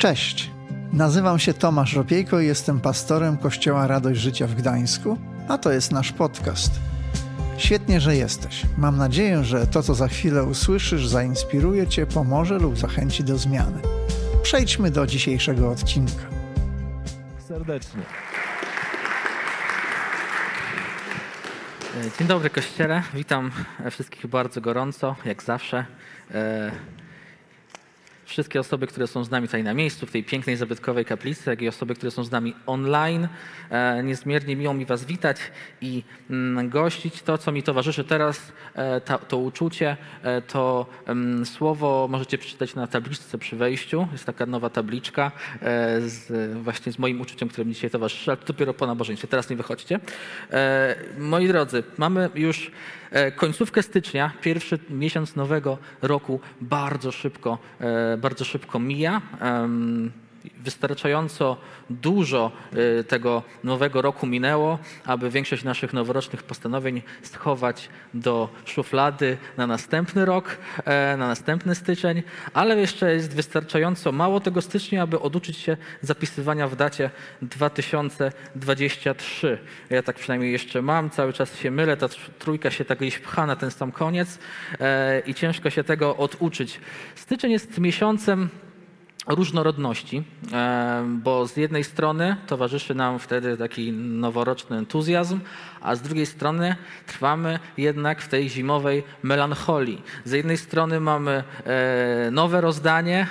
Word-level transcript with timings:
Cześć, 0.00 0.50
nazywam 0.92 1.38
się 1.38 1.54
Tomasz 1.54 1.94
Ropiejko 1.94 2.40
i 2.40 2.46
jestem 2.46 2.80
pastorem 2.80 3.36
Kościoła 3.36 3.86
Radość 3.86 4.20
Życia 4.20 4.46
w 4.46 4.54
Gdańsku, 4.54 5.18
a 5.48 5.58
to 5.58 5.72
jest 5.72 5.92
nasz 5.92 6.12
podcast. 6.12 6.80
Świetnie, 7.56 8.00
że 8.00 8.16
jesteś. 8.16 8.62
Mam 8.78 8.96
nadzieję, 8.96 9.44
że 9.44 9.66
to, 9.66 9.82
co 9.82 9.94
za 9.94 10.08
chwilę 10.08 10.44
usłyszysz, 10.44 11.06
zainspiruje 11.06 11.86
Cię, 11.86 12.06
pomoże 12.06 12.58
lub 12.58 12.78
zachęci 12.78 13.24
do 13.24 13.38
zmiany. 13.38 13.82
Przejdźmy 14.42 14.90
do 14.90 15.06
dzisiejszego 15.06 15.70
odcinka. 15.70 16.22
Serdecznie. 17.48 18.02
Dzień 22.18 22.28
dobry 22.28 22.50
Kościele, 22.50 23.02
witam 23.14 23.50
wszystkich 23.90 24.26
bardzo 24.26 24.60
gorąco, 24.60 25.16
jak 25.24 25.42
zawsze. 25.42 25.84
Wszystkie 28.30 28.60
osoby, 28.60 28.86
które 28.86 29.06
są 29.06 29.24
z 29.24 29.30
nami 29.30 29.48
tutaj 29.48 29.64
na 29.64 29.74
miejscu, 29.74 30.06
w 30.06 30.10
tej 30.10 30.24
pięknej, 30.24 30.56
zabytkowej 30.56 31.04
kaplicy, 31.04 31.50
jak 31.50 31.62
i 31.62 31.68
osoby, 31.68 31.94
które 31.94 32.10
są 32.10 32.24
z 32.24 32.30
nami 32.30 32.54
online. 32.66 33.28
E, 33.70 34.02
niezmiernie 34.02 34.56
miło 34.56 34.74
mi 34.74 34.86
Was 34.86 35.04
witać 35.04 35.36
i 35.80 36.02
mm, 36.30 36.68
gościć. 36.68 37.22
To, 37.22 37.38
co 37.38 37.52
mi 37.52 37.62
towarzyszy 37.62 38.04
teraz, 38.04 38.52
e, 38.74 39.00
ta, 39.00 39.18
to 39.18 39.38
uczucie, 39.38 39.96
e, 40.22 40.42
to 40.42 40.86
mm, 41.06 41.46
słowo 41.46 42.08
możecie 42.10 42.38
przeczytać 42.38 42.74
na 42.74 42.86
tabliczce 42.86 43.38
przy 43.38 43.56
wejściu. 43.56 44.08
Jest 44.12 44.24
taka 44.24 44.46
nowa 44.46 44.70
tabliczka 44.70 45.32
z, 46.00 46.52
właśnie 46.62 46.92
z 46.92 46.98
moim 46.98 47.20
uczuciem, 47.20 47.48
które 47.48 47.64
mi 47.64 47.74
dzisiaj 47.74 47.90
towarzyszy, 47.90 48.30
ale 48.30 48.36
to 48.36 48.46
dopiero 48.46 48.74
po 48.74 48.86
nabożeństwie. 48.86 49.28
Teraz 49.28 49.50
nie 49.50 49.56
wychodźcie. 49.56 50.00
Moi 51.18 51.48
drodzy, 51.48 51.82
mamy 51.98 52.30
już 52.34 52.70
końcówkę 53.36 53.82
stycznia, 53.82 54.32
pierwszy 54.40 54.78
miesiąc 54.90 55.36
nowego 55.36 55.78
roku 56.02 56.40
bardzo 56.60 57.12
szybko, 57.12 57.58
bardzo 58.18 58.44
szybko 58.44 58.78
mija. 58.78 59.22
Wystarczająco 60.58 61.56
dużo 61.90 62.52
y, 63.00 63.04
tego 63.04 63.42
nowego 63.64 64.02
roku 64.02 64.26
minęło, 64.26 64.78
aby 65.04 65.30
większość 65.30 65.64
naszych 65.64 65.92
noworocznych 65.92 66.42
postanowień 66.42 67.02
schować 67.22 67.88
do 68.14 68.48
szuflady 68.64 69.36
na 69.56 69.66
następny 69.66 70.24
rok, 70.24 70.58
e, 70.84 71.16
na 71.16 71.28
następny 71.28 71.74
styczeń, 71.74 72.22
ale 72.54 72.80
jeszcze 72.80 73.14
jest 73.14 73.34
wystarczająco 73.34 74.12
mało 74.12 74.40
tego 74.40 74.62
stycznia, 74.62 75.02
aby 75.02 75.20
oduczyć 75.20 75.56
się 75.56 75.76
zapisywania 76.02 76.68
w 76.68 76.76
dacie 76.76 77.10
2023. 77.42 79.58
Ja 79.90 80.02
tak 80.02 80.16
przynajmniej 80.16 80.52
jeszcze 80.52 80.82
mam, 80.82 81.10
cały 81.10 81.32
czas 81.32 81.58
się 81.58 81.70
mylę, 81.70 81.96
ta 81.96 82.08
trójka 82.38 82.70
się 82.70 82.84
tak 82.84 82.98
gdzieś 82.98 83.18
pcha 83.18 83.46
na 83.46 83.56
ten 83.56 83.70
sam 83.70 83.92
koniec 83.92 84.38
e, 84.80 85.22
i 85.26 85.34
ciężko 85.34 85.70
się 85.70 85.84
tego 85.84 86.16
oduczyć. 86.16 86.80
Styczeń 87.14 87.52
jest 87.52 87.78
miesiącem, 87.78 88.48
różnorodności, 89.26 90.22
e, 90.52 91.04
bo 91.08 91.46
z 91.46 91.56
jednej 91.56 91.84
strony 91.84 92.36
towarzyszy 92.46 92.94
nam 92.94 93.18
wtedy 93.18 93.56
taki 93.56 93.92
noworoczny 93.92 94.76
entuzjazm, 94.76 95.40
a 95.80 95.96
z 95.96 96.02
drugiej 96.02 96.26
strony 96.26 96.76
trwamy 97.06 97.58
jednak 97.76 98.22
w 98.22 98.28
tej 98.28 98.48
zimowej 98.48 99.02
melancholii. 99.22 100.02
Z 100.24 100.32
jednej 100.32 100.56
strony 100.56 101.00
mamy 101.00 101.44
e, 101.64 102.30
nowe 102.30 102.60
rozdanie, 102.60 103.26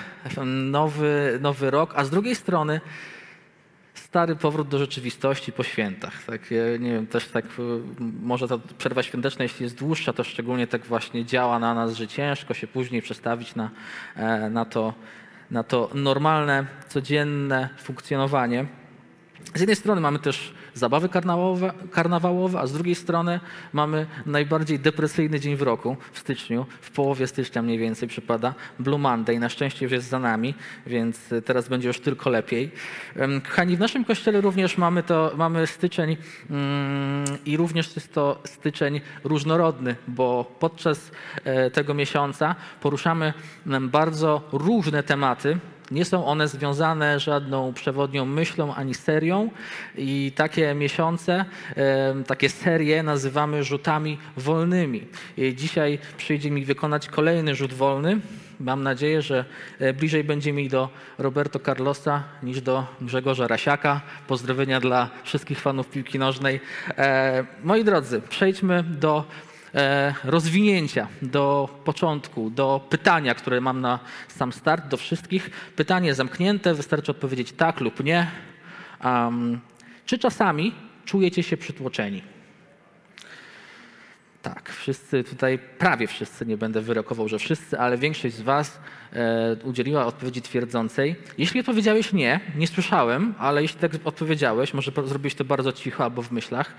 nowy, 0.45 1.40
nowy 1.42 1.72
rok, 1.72 1.94
a 1.95 2.04
z 2.04 2.10
drugiej 2.10 2.36
strony 2.36 2.82
stary 4.10 4.36
powrót 4.36 4.67
do 4.67 4.80
rzeczywistości 4.80 5.52
po 5.52 5.64
świętach. 5.64 6.23
Tak, 6.23 6.52
nie 6.80 6.92
wiem, 6.92 7.08
też 7.08 7.28
tak, 7.28 7.45
może 8.22 8.48
ta 8.48 8.58
przerwa 8.78 9.04
świąteczna, 9.04 9.44
jeśli 9.44 9.64
jest 9.64 9.78
dłuższa, 9.78 10.14
to 10.14 10.23
szczególnie 10.23 10.67
tak 10.67 10.86
właśnie 10.86 11.26
działa 11.26 11.60
na 11.60 11.73
nas, 11.73 11.94
że 11.94 12.08
ciężko 12.08 12.54
się 12.54 12.67
później 12.67 13.02
przestawić 13.02 13.56
na, 13.56 13.70
e, 14.16 14.50
na 14.50 14.66
to, 14.66 14.94
na 15.52 15.64
to 15.64 15.89
normalne, 15.94 16.66
codzienne 16.88 17.69
funkcjonowanie. 17.78 18.66
Z 19.54 19.59
jednej 19.59 19.76
strony 19.76 20.02
mamy 20.02 20.20
też 20.20 20.54
zabawy 20.73 21.09
karnawałowe, 21.09 21.73
karnawałowe, 21.92 22.59
a 22.59 22.68
z 22.68 22.73
drugiej 22.73 22.95
strony 22.95 23.39
mamy 23.73 24.05
najbardziej 24.26 24.80
depresyjny 24.80 25.39
dzień 25.39 25.55
w 25.55 25.61
roku, 25.61 25.98
w 26.11 26.20
styczniu, 26.20 26.66
w 26.82 26.92
połowie 26.92 27.27
stycznia 27.27 27.61
mniej 27.61 27.77
więcej 27.77 28.10
przypada 28.10 28.54
Blue 28.80 29.00
Monday. 29.00 29.39
Na 29.39 29.50
szczęście 29.50 29.86
już 29.86 29.92
jest 29.92 30.10
za 30.10 30.20
nami, 30.20 30.54
więc 30.88 31.20
teraz 31.45 31.70
będzie 31.70 31.88
już 31.88 32.00
tylko 32.00 32.30
lepiej. 32.30 32.72
Kochani, 33.50 33.77
w 33.77 33.80
naszym 33.80 34.05
kościele 34.05 34.42
również 34.42 34.77
mamy, 34.77 35.04
to, 35.04 35.32
mamy 35.38 35.67
styczeń 35.67 36.17
mm, 36.50 37.26
i 37.45 37.58
również 37.58 37.95
jest 37.95 38.14
to 38.14 38.42
styczeń 38.45 39.02
różnorodny, 39.23 39.95
bo 40.08 40.56
podczas 40.60 41.11
e, 41.44 41.71
tego 41.71 41.94
miesiąca 41.94 42.56
poruszamy 42.82 43.33
bardzo 43.82 44.50
różne 44.52 45.04
tematy, 45.04 45.60
nie 45.92 46.05
są 46.05 46.26
one 46.26 46.48
związane 46.48 47.20
żadną 47.20 47.73
przewodnią 47.73 48.26
myślą 48.26 48.76
ani 48.76 48.94
serią 48.94 49.50
i 49.98 50.32
takie 50.36 50.73
miesiące, 50.73 51.45
takie 52.27 52.50
serie 52.50 53.04
nazywamy 53.04 53.64
rzutami 53.64 54.17
wolnymi. 54.38 55.08
Dzisiaj 55.55 56.00
przyjdzie 56.17 56.52
mi 56.52 56.66
wykonać 56.66 57.08
kolejny 57.08 57.55
rzut 57.55 57.73
wolny. 57.73 58.20
Mam 58.60 58.83
nadzieję, 58.83 59.22
że 59.22 59.45
e, 59.80 59.94
bliżej 59.94 60.23
będzie 60.23 60.54
mi 60.54 60.70
do 60.70 60.89
Roberto 61.17 61.60
Carlosa 61.60 62.23
niż 62.44 62.61
do 62.61 62.86
Grzegorza 63.02 63.48
Rasiaka. 63.48 64.02
Pozdrowienia 64.27 64.80
dla 64.80 65.10
wszystkich 65.23 65.60
fanów 65.60 65.89
piłki 65.89 66.20
nożnej. 66.20 66.60
E, 66.98 67.45
moi 67.64 67.83
drodzy, 67.83 68.21
przejdźmy 68.30 68.83
do 68.83 69.26
rozwinięcia, 70.24 71.08
do 71.22 71.70
początku, 71.86 72.50
do 72.50 72.88
pytania, 72.90 73.36
które 73.36 73.62
mam 73.62 73.82
na 73.82 74.00
sam 74.28 74.54
start, 74.54 74.88
do 74.88 74.98
wszystkich. 74.98 75.50
Pytanie 75.76 76.16
zamknięte, 76.16 76.74
wystarczy 76.74 77.12
odpowiedzieć 77.12 77.52
tak 77.52 77.80
lub 77.80 78.04
nie. 78.04 78.32
Um, 79.04 79.60
czy 80.06 80.18
czasami 80.18 80.74
czujecie 81.06 81.44
się 81.44 81.58
przytłoczeni? 81.58 82.39
Tak, 84.42 84.70
wszyscy 84.73 85.23
tutaj, 85.23 85.60
prawie 85.77 86.08
wszyscy, 86.08 86.45
nie 86.45 86.58
będę 86.58 86.82
wyrokował, 86.82 87.27
że 87.27 87.39
wszyscy, 87.39 87.80
ale 87.80 87.98
większość 87.98 88.36
z 88.36 88.42
Was 88.42 88.80
e, 89.14 89.55
udzieliła 89.64 90.05
odpowiedzi 90.05 90.42
twierdzącej. 90.42 91.16
Jeśli 91.38 91.60
odpowiedziałeś 91.60 92.14
nie, 92.14 92.39
nie 92.55 92.67
słyszałem, 92.67 93.33
ale 93.39 93.61
jeśli 93.61 93.80
tak 93.80 93.92
odpowiedziałeś, 94.04 94.73
może 94.73 94.92
zrobiłeś 95.05 95.36
to 95.36 95.45
bardzo 95.45 95.72
cicho 95.72 96.04
albo 96.04 96.22
w 96.22 96.32
myślach, 96.32 96.73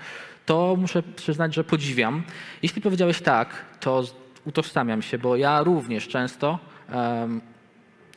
to 0.45 0.75
muszę 0.79 1.03
przyznać, 1.03 1.53
że 1.55 1.63
podziwiam. 1.63 2.23
Jeśli 2.63 2.81
powiedziałeś 2.81 3.21
tak, 3.21 3.49
to 3.79 4.03
utożsamiam 4.45 5.01
się, 5.01 5.17
bo 5.17 5.35
ja 5.35 5.63
również 5.63 6.07
często 6.07 6.59
um, 6.93 7.41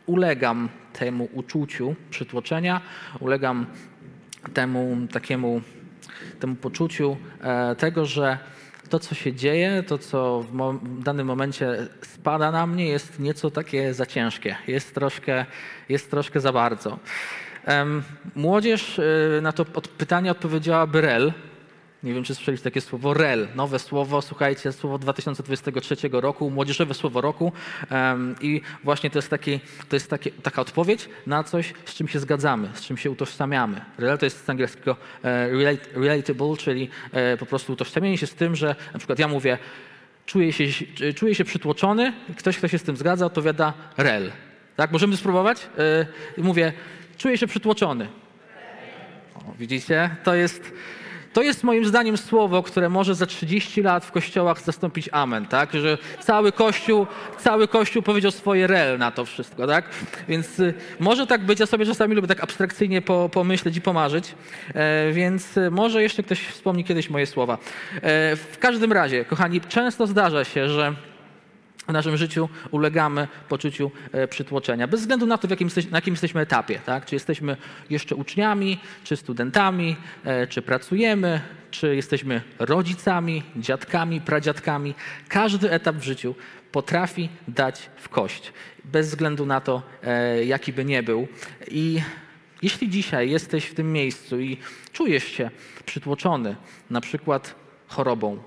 ulegam 0.06 0.68
temu 0.92 1.28
uczuciu 1.32 1.94
przytłoczenia, 2.10 2.80
ulegam 3.20 3.66
temu 4.54 4.96
takiemu 5.12 5.60
temu 6.40 6.54
poczuciu 6.54 7.16
e, 7.40 7.76
tego, 7.76 8.06
że 8.06 8.38
to, 8.88 8.98
co 8.98 9.14
się 9.14 9.32
dzieje, 9.32 9.82
to, 9.82 9.98
co 9.98 10.40
w, 10.42 10.52
mo 10.52 10.72
w, 10.72 11.02
danym 11.02 11.26
momencie 11.26 11.88
spada 12.02 12.50
na 12.50 12.66
mnie, 12.66 12.86
jest 12.86 13.18
nieco 13.18 13.50
takie 13.50 13.94
za 13.94 14.06
ciężkie, 14.06 14.56
jest 14.66 14.94
troszkę, 14.94 15.46
jest 15.88 16.10
troszkę 16.10 16.40
za 16.40 16.52
bardzo. 16.52 16.98
Młodzież 18.34 18.98
y, 18.98 19.40
na 19.42 19.52
to 19.52 19.64
pytanie 19.98 20.30
odpowiedziała 20.30 20.86
Brel, 20.86 21.32
nie 22.04 22.14
wiem, 22.14 22.24
czy 22.24 22.34
słyszeliście 22.34 22.64
takie 22.64 22.80
słowo 22.80 23.14
REL, 23.14 23.48
nowe 23.54 23.78
słowo, 23.78 24.22
słuchajcie, 24.22 24.72
słowo 24.72 24.98
2023 24.98 25.96
roku, 26.12 26.50
młodzieżowe 26.50 26.94
słowo 26.94 27.20
roku. 27.20 27.52
I 28.40 28.60
właśnie 28.84 29.10
to 29.10 29.18
jest, 29.18 29.28
taki, 29.28 29.60
to 29.88 29.96
jest 29.96 30.10
taki, 30.10 30.32
taka 30.32 30.62
odpowiedź 30.62 31.08
na 31.26 31.44
coś, 31.44 31.72
z 31.84 31.94
czym 31.94 32.08
się 32.08 32.18
zgadzamy, 32.18 32.68
z 32.74 32.80
czym 32.80 32.96
się 32.96 33.10
utożsamiamy. 33.10 33.80
REL 33.98 34.18
to 34.18 34.26
jest 34.26 34.44
z 34.44 34.50
angielskiego 34.50 34.96
e, 35.24 35.48
relatable, 35.94 36.56
czyli 36.58 36.88
e, 37.12 37.36
po 37.36 37.46
prostu 37.46 37.72
utożsamienie 37.72 38.18
się 38.18 38.26
z 38.26 38.34
tym, 38.34 38.56
że 38.56 38.74
na 38.92 38.98
przykład 38.98 39.18
ja 39.18 39.28
mówię, 39.28 39.58
czuję 40.26 40.52
się, 40.52 40.64
czuję 41.14 41.34
się 41.34 41.44
przytłoczony, 41.44 42.12
ktoś, 42.38 42.58
kto 42.58 42.68
się 42.68 42.78
z 42.78 42.82
tym 42.82 42.96
zgadza, 42.96 43.26
odpowiada 43.26 43.72
REL. 43.96 44.32
Tak, 44.76 44.92
możemy 44.92 45.16
spróbować? 45.16 45.68
E, 46.38 46.42
mówię, 46.42 46.72
czuję 47.16 47.38
się 47.38 47.46
przytłoczony. 47.46 48.08
O, 49.34 49.40
widzicie? 49.58 50.16
To 50.24 50.34
jest 50.34 50.72
to 51.34 51.42
jest 51.42 51.64
moim 51.64 51.84
zdaniem 51.84 52.16
słowo, 52.16 52.62
które 52.62 52.88
może 52.88 53.14
za 53.14 53.26
30 53.26 53.82
lat 53.82 54.04
w 54.04 54.12
kościołach 54.12 54.60
zastąpić 54.60 55.08
amen, 55.12 55.46
tak? 55.46 55.72
Że 55.72 55.98
cały 56.20 56.52
kościół, 56.52 57.06
cały 57.38 57.68
kościół 57.68 58.02
powiedział 58.02 58.30
swoje 58.30 58.66
rel 58.66 58.98
na 58.98 59.10
to 59.10 59.24
wszystko, 59.24 59.66
tak? 59.66 59.84
Więc 60.28 60.60
y, 60.60 60.74
może 61.00 61.26
tak 61.26 61.44
być, 61.46 61.60
ja 61.60 61.66
sobie 61.66 61.86
czasami 61.86 62.14
lubię 62.14 62.28
tak 62.28 62.42
abstrakcyjnie 62.42 63.02
po, 63.02 63.28
pomyśleć 63.28 63.76
i 63.76 63.80
pomarzyć, 63.80 64.34
e, 64.74 65.12
więc 65.12 65.56
y, 65.56 65.70
może 65.70 66.02
jeszcze 66.02 66.22
ktoś 66.22 66.40
wspomni 66.40 66.84
kiedyś 66.84 67.10
moje 67.10 67.26
słowa. 67.26 67.58
E, 67.94 68.36
w 68.36 68.56
każdym 68.60 68.92
razie, 68.92 69.24
kochani, 69.24 69.60
często 69.60 70.06
zdarza 70.06 70.44
się, 70.44 70.68
że 70.68 70.94
w 71.88 71.92
naszym 71.92 72.16
życiu 72.16 72.48
ulegamy 72.70 73.28
poczuciu 73.48 73.90
e, 74.12 74.28
przytłoczenia. 74.28 74.88
Bez 74.88 75.00
względu 75.00 75.26
na 75.26 75.38
to, 75.38 75.48
jakim, 75.50 75.68
na 75.90 75.98
jakim 75.98 76.14
jesteśmy 76.14 76.40
etapie. 76.40 76.78
Tak? 76.86 77.06
Czy 77.06 77.14
jesteśmy 77.14 77.56
jeszcze 77.90 78.14
uczniami, 78.14 78.78
czy 79.04 79.16
studentami, 79.16 79.96
e, 80.24 80.46
czy 80.46 80.62
pracujemy, 80.62 81.40
czy 81.70 81.96
jesteśmy 81.96 82.42
rodzicami, 82.58 83.42
dziadkami, 83.56 84.20
pradziadkami. 84.20 84.94
Każdy 85.28 85.70
etap 85.70 85.96
w 85.96 86.02
życiu 86.02 86.34
potrafi 86.72 87.28
dać 87.48 87.90
w 87.96 88.08
kość. 88.08 88.52
Bez 88.84 89.08
względu 89.08 89.46
na 89.46 89.60
to, 89.60 89.82
e, 90.02 90.44
jaki 90.44 90.72
by 90.72 90.84
nie 90.84 91.02
był. 91.02 91.28
I 91.68 92.00
jeśli 92.62 92.90
dzisiaj 92.90 93.30
jesteś 93.30 93.64
w 93.64 93.74
tym 93.74 93.92
miejscu 93.92 94.40
i 94.40 94.56
czujesz 94.92 95.24
się 95.24 95.50
przytłoczony, 95.86 96.56
na 96.90 97.00
przykład 97.00 97.54
chorobą 97.86 98.38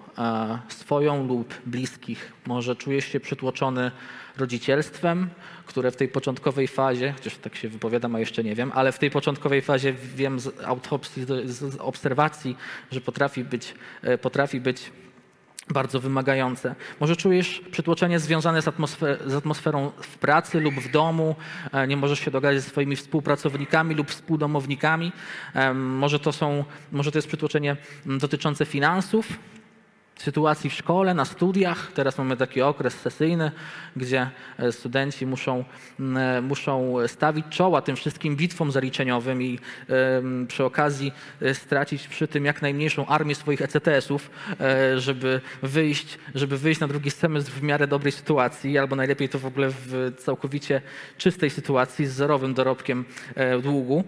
swoją 0.68 1.28
lub 1.28 1.54
bliskich. 1.66 2.34
Może 2.46 2.76
czujesz 2.76 3.06
się 3.06 3.20
przytłoczony 3.20 3.92
rodzicielstwem, 4.38 5.30
które 5.66 5.92
w 5.92 5.96
tej 5.96 6.08
początkowej 6.08 6.68
fazie, 6.68 7.14
chociaż 7.18 7.38
tak 7.38 7.56
się 7.56 7.70
wypowiadam, 7.70 8.16
a 8.16 8.20
jeszcze 8.20 8.44
nie 8.44 8.56
wiem, 8.56 8.72
ale 8.76 8.92
w 8.92 9.00
tej 9.00 9.12
początkowej 9.12 9.62
fazie 9.62 9.94
wiem 9.94 10.40
z 10.40 10.64
autopsji, 10.66 11.26
z 11.46 11.78
obserwacji, 11.80 12.56
że 12.92 13.02
potrafi 13.02 13.44
być, 13.44 13.74
e, 14.02 14.18
potrafi 14.18 14.60
być 14.60 14.92
bardzo 15.70 16.00
wymagające. 16.00 16.76
Może 17.00 17.16
czujesz 17.16 17.62
przytłoczenie 17.72 18.20
związane 18.20 18.62
z, 18.62 18.68
atmosfer 18.68 19.20
z, 19.26 19.34
atmosferą 19.34 19.92
w 20.02 20.18
pracy 20.18 20.60
lub 20.60 20.76
w 20.76 20.92
domu, 20.92 21.36
e, 21.72 21.88
nie 21.88 21.98
możesz 21.98 22.20
się 22.20 22.32
dogadać 22.32 22.62
ze 22.62 22.70
swoimi 22.70 22.96
współpracownikami 22.96 23.96
lub 23.96 24.12
współdomownikami. 24.12 25.12
Może 25.74 26.20
to, 26.20 26.32
są, 26.32 26.66
może 26.92 27.12
to 27.12 27.18
jest 27.18 27.28
przytłoczenie 27.28 27.78
dotyczące 28.06 28.66
finansów, 28.66 29.28
sytuacji 30.18 30.70
w 30.70 30.74
szkole, 30.74 31.14
na 31.14 31.26
studiach. 31.26 31.92
Teraz 31.92 32.18
mamy 32.18 32.38
taki 32.38 32.62
okres 32.62 32.94
sesyjny, 32.94 33.52
gdzie 33.96 34.30
e, 34.58 34.72
studenci 34.72 35.26
muszą, 35.26 35.64
e, 36.00 36.42
muszą 36.42 36.96
stawić 37.08 37.46
czoła 37.50 37.82
tym 37.82 37.96
wszystkim 37.96 38.36
bitwom 38.36 38.72
zaliczeniowym 38.72 39.42
i 39.42 39.60
przy 40.48 40.64
okazji 40.64 41.12
e, 41.42 41.54
stracić 41.54 42.08
przy 42.08 42.28
tym 42.28 42.46
jak 42.46 42.62
najmniejszą 42.62 43.06
armię 43.06 43.36
swoich 43.36 43.62
ECTS-ów, 43.62 44.30
żeby 44.98 45.42
wyjść, 45.64 46.18
żeby 46.36 46.58
wyjść 46.58 46.80
na 46.80 46.88
drugi 46.88 47.12
semestr 47.12 47.52
w 47.52 47.64
miarę 47.64 47.88
dobrej 47.88 48.12
sytuacji, 48.12 48.78
albo 48.78 48.96
najlepiej 48.96 49.30
to 49.30 49.40
w 49.40 49.46
ogóle 49.46 49.70
w 49.70 50.14
całkowicie 50.18 50.82
czystej 51.18 51.50
sytuacji 51.50 52.06
z 52.06 52.14
zerowym 52.14 52.54
dorobkiem 52.54 53.06
długu. 53.64 54.04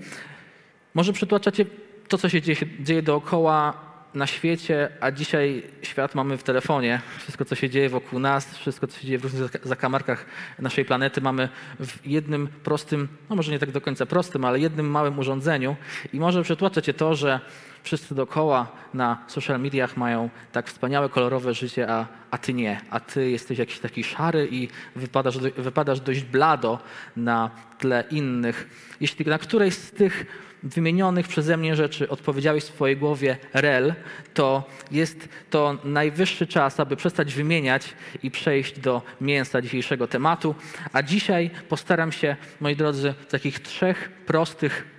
Może 0.94 1.14
przytłaczacie 1.14 1.66
to, 2.08 2.18
co 2.18 2.30
się 2.30 2.42
dzieje, 2.42 2.58
dzieje 2.80 3.02
dookoła 3.02 3.89
na 4.14 4.28
świecie, 4.28 4.90
a 5.02 5.12
dzisiaj 5.12 5.64
świat 5.82 6.16
mamy 6.16 6.38
w 6.38 6.44
telefonie. 6.44 7.02
Wszystko, 7.18 7.46
co 7.46 7.56
się 7.56 7.70
dzieje 7.70 7.90
wokół 7.90 8.20
nas, 8.20 8.58
wszystko, 8.58 8.88
co 8.88 9.00
się 9.00 9.08
dzieje 9.08 9.20
w 9.20 9.24
różnych 9.24 9.52
zakamarkach 9.64 10.26
naszej 10.60 10.86
planety, 10.86 11.22
mamy 11.22 11.50
w 11.80 12.08
jednym 12.08 12.48
prostym, 12.48 13.08
no 13.30 13.36
może 13.36 13.52
nie 13.52 13.60
tak 13.60 13.72
do 13.72 13.82
końca 13.82 14.06
prostym, 14.06 14.46
ale 14.46 14.60
jednym 14.60 14.92
małym 14.92 15.20
urządzeniu. 15.20 15.76
I 16.14 16.20
może 16.20 16.44
przytłacza 16.44 16.82
cię 16.82 16.94
to, 16.94 17.16
że 17.16 17.40
wszyscy 17.84 18.16
dookoła 18.16 18.68
na 18.94 19.24
social 19.28 19.60
mediach 19.60 19.98
mają 19.98 20.30
tak 20.52 20.68
wspaniałe, 20.68 21.10
kolorowe 21.10 21.54
życie, 21.54 21.92
a, 21.92 22.08
a 22.32 22.38
ty 22.38 22.54
nie. 22.54 22.82
A 22.90 23.00
ty 23.00 23.30
jesteś 23.30 23.60
jakiś 23.60 23.80
taki 23.80 24.04
szary 24.04 24.48
i 24.52 24.68
wypadasz, 24.96 25.38
wypadasz 25.38 26.00
dość 26.00 26.22
blado 26.24 26.80
na 27.16 27.50
tle 27.78 28.04
innych. 28.12 28.70
Jeśli 29.02 29.26
na 29.26 29.38
którejś 29.38 29.74
z 29.74 29.92
tych 29.92 30.26
wymienionych 30.64 31.28
przeze 31.28 31.58
mnie 31.58 31.76
rzeczy 31.76 32.10
odpowiedziałeś 32.10 32.64
w 32.64 32.68
swojej 32.68 32.98
głowie 32.98 33.38
rel, 33.54 33.94
to 34.34 34.64
jest 34.92 35.30
to 35.50 35.78
najwyższy 35.84 36.48
czas, 36.48 36.80
aby 36.80 36.96
przestać 36.96 37.34
wymieniać 37.34 37.94
i 38.24 38.32
przejść 38.32 38.80
do 38.80 39.02
mięsa 39.22 39.62
dzisiejszego 39.62 40.08
tematu. 40.08 40.56
A 40.94 41.04
dzisiaj 41.04 41.50
postaram 41.70 42.12
się, 42.12 42.36
moi 42.62 42.76
drodzy, 42.76 43.14
w 43.28 43.32
takich 43.32 43.60
trzech 43.60 44.12
prostych 44.26 44.99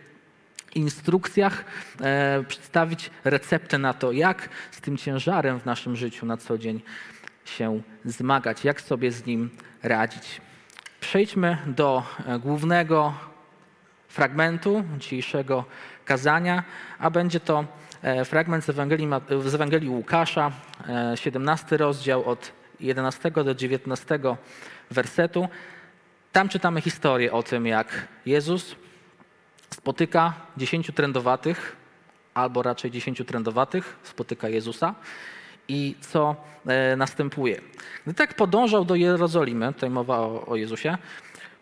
instrukcjach 0.75 1.65
e, 2.01 2.45
przedstawić 2.49 3.11
receptę 3.25 3.79
na 3.79 3.95
to, 3.95 4.13
jak 4.13 4.49
z 4.71 4.81
tym 4.81 4.97
ciężarem 4.97 5.61
w 5.61 5.65
naszym 5.65 5.97
życiu 5.97 6.27
na 6.27 6.37
co 6.37 6.59
dzień 6.59 6.81
się 7.45 7.81
zmagać, 8.05 8.65
jak 8.65 8.81
sobie 8.81 9.13
z 9.13 9.27
nim 9.27 9.51
radzić. 9.83 10.41
Przejdźmy 11.01 11.59
do 11.67 12.03
e, 12.27 12.39
głównego 12.39 13.15
fragmentu 14.09 14.85
dzisiejszego 14.99 15.65
kazania, 16.05 16.65
a 16.99 17.11
będzie 17.11 17.41
to 17.41 17.65
e, 18.03 18.25
fragment 18.25 18.65
z 18.65 18.69
Ewangelii, 18.69 19.09
z 19.47 19.55
Ewangelii 19.55 19.89
Łukasza, 19.89 20.53
17 21.15 21.67
e, 21.75 21.79
rozdział 21.79 22.25
od 22.25 22.53
11 22.81 23.31
do 23.31 23.55
19 23.55 24.19
wersetu. 24.91 25.49
Tam 26.33 26.49
czytamy 26.49 26.81
historię 26.81 27.33
o 27.33 27.43
tym, 27.43 27.67
jak 27.67 28.09
Jezus 28.27 28.77
spotyka 29.75 30.33
dziesięciu 30.57 30.93
trędowatych, 30.93 31.77
albo 32.35 32.63
raczej 32.63 32.91
dziesięciu 32.91 33.25
trędowatych, 33.25 33.97
spotyka 34.03 34.49
Jezusa 34.49 34.95
i 35.69 35.95
co 36.01 36.37
e, 36.67 36.97
następuje. 36.97 37.61
Gdy 38.07 38.15
tak 38.15 38.35
podążał 38.35 38.85
do 38.85 38.95
Jerozolimy, 38.95 39.73
tutaj 39.73 39.91
mowa 39.91 40.19
o, 40.19 40.47
o 40.47 40.57
Jezusie, 40.57 40.99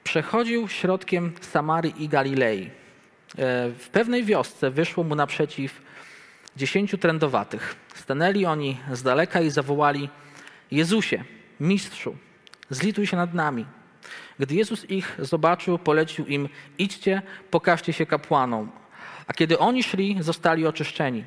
przechodził 0.05 0.69
środkiem 0.69 1.32
Samarii 1.40 2.05
i 2.05 2.08
Galilei. 2.08 2.62
E, 2.62 2.70
w 3.70 3.88
pewnej 3.93 4.25
wiosce 4.25 4.70
wyszło 4.70 5.04
mu 5.04 5.14
naprzeciw 5.14 5.82
dziesięciu 6.56 6.99
trędowatych. 6.99 7.76
Stanęli 7.94 8.46
oni 8.46 8.76
z 8.93 9.02
daleka 9.02 9.40
i 9.40 9.50
zawołali: 9.50 10.08
Jezusie, 10.70 11.25
mistrzu, 11.61 12.16
zlituj 12.70 13.06
się 13.06 13.16
nad 13.16 13.34
nami. 13.34 13.66
Gdy 14.38 14.55
Jezus 14.55 14.90
ich 14.90 15.16
zobaczył, 15.19 15.78
polecił 15.78 16.26
im: 16.26 16.49
Idźcie, 16.78 17.22
pokażcie 17.50 17.93
się 17.93 18.06
kapłanom. 18.06 18.70
A 19.26 19.32
kiedy 19.32 19.58
oni 19.58 19.82
szli, 19.82 20.16
zostali 20.20 20.66
oczyszczeni. 20.66 21.25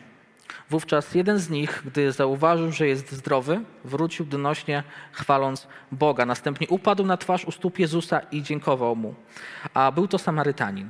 Wówczas 0.70 1.16
jeden 1.16 1.38
z 1.38 1.50
nich, 1.50 1.84
gdy 1.86 2.12
zauważył, 2.12 2.72
że 2.72 2.88
jest 2.88 3.12
zdrowy, 3.12 3.62
wrócił 3.86 4.26
donośnie, 4.26 4.84
chwaląc 5.12 5.68
Boga. 5.92 6.26
Następnie 6.26 6.68
upadł 6.68 7.06
na 7.06 7.18
twarz 7.18 7.46
u 7.46 7.52
stóp 7.52 7.80
Jezusa 7.80 8.20
i 8.20 8.44
dziękował 8.44 8.96
mu. 8.96 9.16
A 9.74 9.92
był 9.92 10.08
to 10.08 10.18
Samarytanin. 10.18 10.90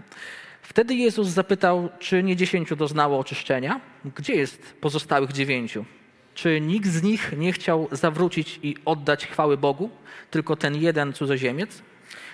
Wtedy 0.61 0.95
Jezus 0.95 1.27
zapytał, 1.27 1.89
czy 1.99 2.23
nie 2.23 2.35
dziesięciu 2.35 2.75
doznało 2.75 3.19
oczyszczenia? 3.19 3.81
Gdzie 4.15 4.35
jest 4.35 4.75
pozostałych 4.81 5.31
dziewięciu? 5.31 5.85
Czy 6.33 6.61
nikt 6.61 6.87
z 6.87 7.03
nich 7.03 7.33
nie 7.37 7.53
chciał 7.53 7.87
zawrócić 7.91 8.59
i 8.63 8.75
oddać 8.85 9.27
chwały 9.27 9.57
Bogu, 9.57 9.89
tylko 10.31 10.55
ten 10.55 10.75
jeden 10.75 11.13
cudzoziemiec? 11.13 11.81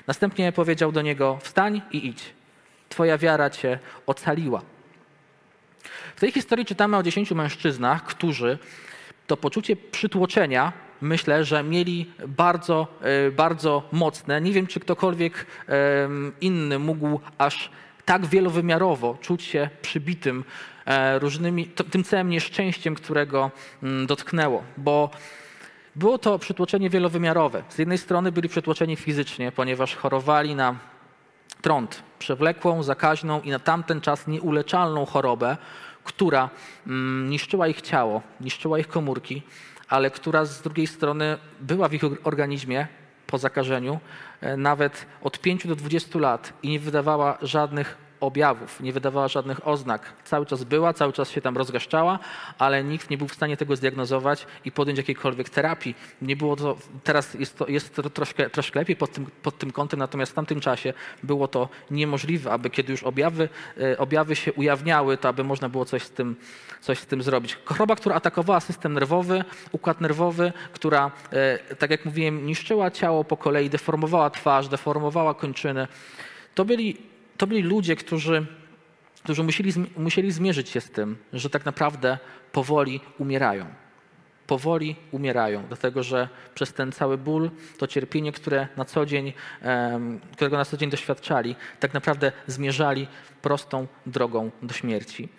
Następnie 0.08 0.52
powiedział 0.52 0.92
do 0.92 1.02
niego: 1.02 1.40
Wstań 1.42 1.82
i 1.92 2.08
idź. 2.08 2.34
Twoja 2.90 3.18
wiara 3.18 3.50
cię 3.50 3.80
ocaliła. 4.06 4.62
W 6.16 6.20
tej 6.20 6.32
historii 6.32 6.66
czytamy 6.66 6.98
o 6.98 7.04
dziesięciu 7.04 7.36
mężczyznach, 7.36 8.04
którzy 8.04 8.58
to 9.28 9.38
poczucie 9.38 9.76
przytłoczenia 9.76 10.74
myślę, 11.02 11.44
że 11.44 11.64
mieli 11.64 12.12
bardzo, 12.28 12.88
e, 13.02 13.32
bardzo 13.32 13.84
mocne. 13.92 14.42
Nie 14.42 14.52
wiem, 14.52 14.68
czy 14.68 14.80
ktokolwiek 14.80 15.46
inny 16.42 16.80
mógł 16.80 17.20
aż 17.38 17.70
tak 18.06 18.26
wielowymiarowo 18.26 19.18
czuć 19.22 19.44
się 19.44 19.70
przybitym 19.82 20.44
różnymi, 21.20 21.68
tym 21.68 22.04
całym 22.04 22.30
nieszczęściem, 22.30 22.96
którego 22.96 23.52
mm, 23.84 24.08
dotknęło, 24.08 24.64
bo 24.78 25.10
było 25.96 26.18
to 26.18 26.40
przytłoczenie 26.40 26.90
wielowymiarowe. 26.90 27.64
Z 27.70 27.78
jednej 27.78 27.98
strony 27.98 28.32
byli 28.32 28.50
przytłoczeni 28.50 28.96
fizycznie, 28.96 29.52
ponieważ 29.52 29.96
chorowali 29.96 30.56
na 30.56 30.76
trąd, 31.62 32.04
przewlekłą, 32.20 32.84
zakaźną 32.84 33.42
i 33.42 33.50
na 33.50 33.60
tamten 33.60 34.02
czas 34.02 34.28
nieuleczalną 34.28 35.06
chorobę, 35.06 35.58
która 36.04 36.50
mm, 36.88 37.30
niszczyła 37.30 37.68
ich 37.68 37.82
ciało, 37.82 38.22
niszczyła 38.42 38.80
ich 38.80 38.88
komórki, 38.88 39.42
ale 39.90 40.12
która 40.12 40.46
z 40.46 40.62
drugiej 40.62 40.88
strony 40.88 41.38
była 41.60 41.88
w 41.88 41.94
ich 41.94 42.04
organizmie 42.24 42.88
po 43.28 43.38
zakażeniu 43.38 44.00
e, 44.42 44.58
nawet 44.58 45.06
od 45.22 45.40
5 45.40 45.68
do 45.68 45.76
20 45.76 46.20
lat 46.20 46.54
i 46.64 46.70
nie 46.70 46.80
wydawała 46.80 47.38
żadnych 47.42 48.07
objawów, 48.20 48.80
nie 48.82 48.94
wydawała 48.94 49.28
żadnych 49.28 49.68
oznak. 49.68 50.14
Cały 50.24 50.46
czas 50.46 50.64
była, 50.64 50.94
cały 50.94 51.14
czas 51.14 51.30
się 51.30 51.42
tam 51.42 51.58
rozgaszczała, 51.58 52.20
ale 52.58 52.84
nikt 52.84 53.10
nie 53.10 53.18
był 53.18 53.28
w 53.28 53.34
stanie 53.34 53.58
tego 53.58 53.76
zdiagnozować 53.76 54.46
i 54.66 54.72
podjąć 54.72 54.98
jakiejkolwiek 54.98 55.50
terapii. 55.50 55.96
Nie 56.22 56.36
było 56.36 56.56
to, 56.56 56.78
teraz 57.04 57.34
jest 57.34 57.58
to, 57.58 57.68
jest 57.68 57.96
to 57.96 58.10
troszkę, 58.10 58.50
troszkę 58.50 58.80
lepiej 58.80 58.96
pod 58.96 59.12
tym, 59.12 59.26
pod 59.44 59.58
tym 59.58 59.72
kątem, 59.72 60.00
natomiast 60.00 60.32
w 60.32 60.36
tamtym 60.36 60.60
czasie 60.60 60.94
było 61.24 61.48
to 61.48 61.70
niemożliwe, 61.92 62.52
aby 62.52 62.70
kiedy 62.70 62.92
już 62.92 63.04
objawy, 63.04 63.50
e, 63.82 63.98
objawy 63.98 64.36
się 64.36 64.54
ujawniały, 64.54 65.18
to 65.18 65.30
aby 65.30 65.44
można 65.44 65.70
było 65.70 65.86
coś 65.86 66.04
z 66.04 66.10
tym, 66.10 66.36
coś 66.82 67.00
z 67.00 67.06
tym 67.06 67.24
zrobić. 67.24 67.58
Choroba, 67.66 67.96
która 67.96 68.16
atakowała 68.16 68.60
system 68.60 68.94
nerwowy, 68.94 69.44
układ 69.72 70.02
nerwowy, 70.02 70.54
która, 70.74 71.12
e, 71.32 71.76
tak 71.76 71.92
jak 71.92 72.06
mówiłem, 72.06 72.46
niszczyła 72.46 72.92
ciało 72.92 73.24
po 73.24 73.38
kolei, 73.38 73.70
deformowała 73.70 74.30
twarz, 74.30 74.68
deformowała 74.68 75.34
kończyny. 75.34 75.88
To 76.56 76.66
byli 76.66 76.98
to 77.38 77.48
byli 77.48 77.62
ludzie, 77.62 77.96
którzy, 77.96 78.46
którzy 79.24 79.44
musieli, 79.44 79.72
musieli 79.98 80.32
zmierzyć 80.32 80.70
się 80.70 80.82
z 80.82 80.92
tym, 80.92 81.18
że 81.34 81.50
tak 81.50 81.66
naprawdę 81.66 82.18
powoli 82.52 83.00
umierają. 83.18 83.66
powoli 84.48 84.96
umierają, 85.12 85.64
dlatego 85.68 86.04
że 86.04 86.30
przez 86.56 86.74
ten 86.74 86.92
cały 86.92 87.18
ból, 87.18 87.52
to 87.78 87.88
cierpienie, 87.88 88.32
które 88.32 88.68
na 88.78 88.86
co 88.86 89.06
dzień, 89.06 89.34
którego 90.32 90.58
na 90.58 90.66
co 90.66 90.78
dzień 90.78 90.90
doświadczali, 90.90 91.56
tak 91.80 91.94
naprawdę 91.94 92.32
zmierzali 92.48 93.08
prostą 93.42 93.88
drogą 94.06 94.52
do 94.62 94.74
śmierci. 94.74 95.30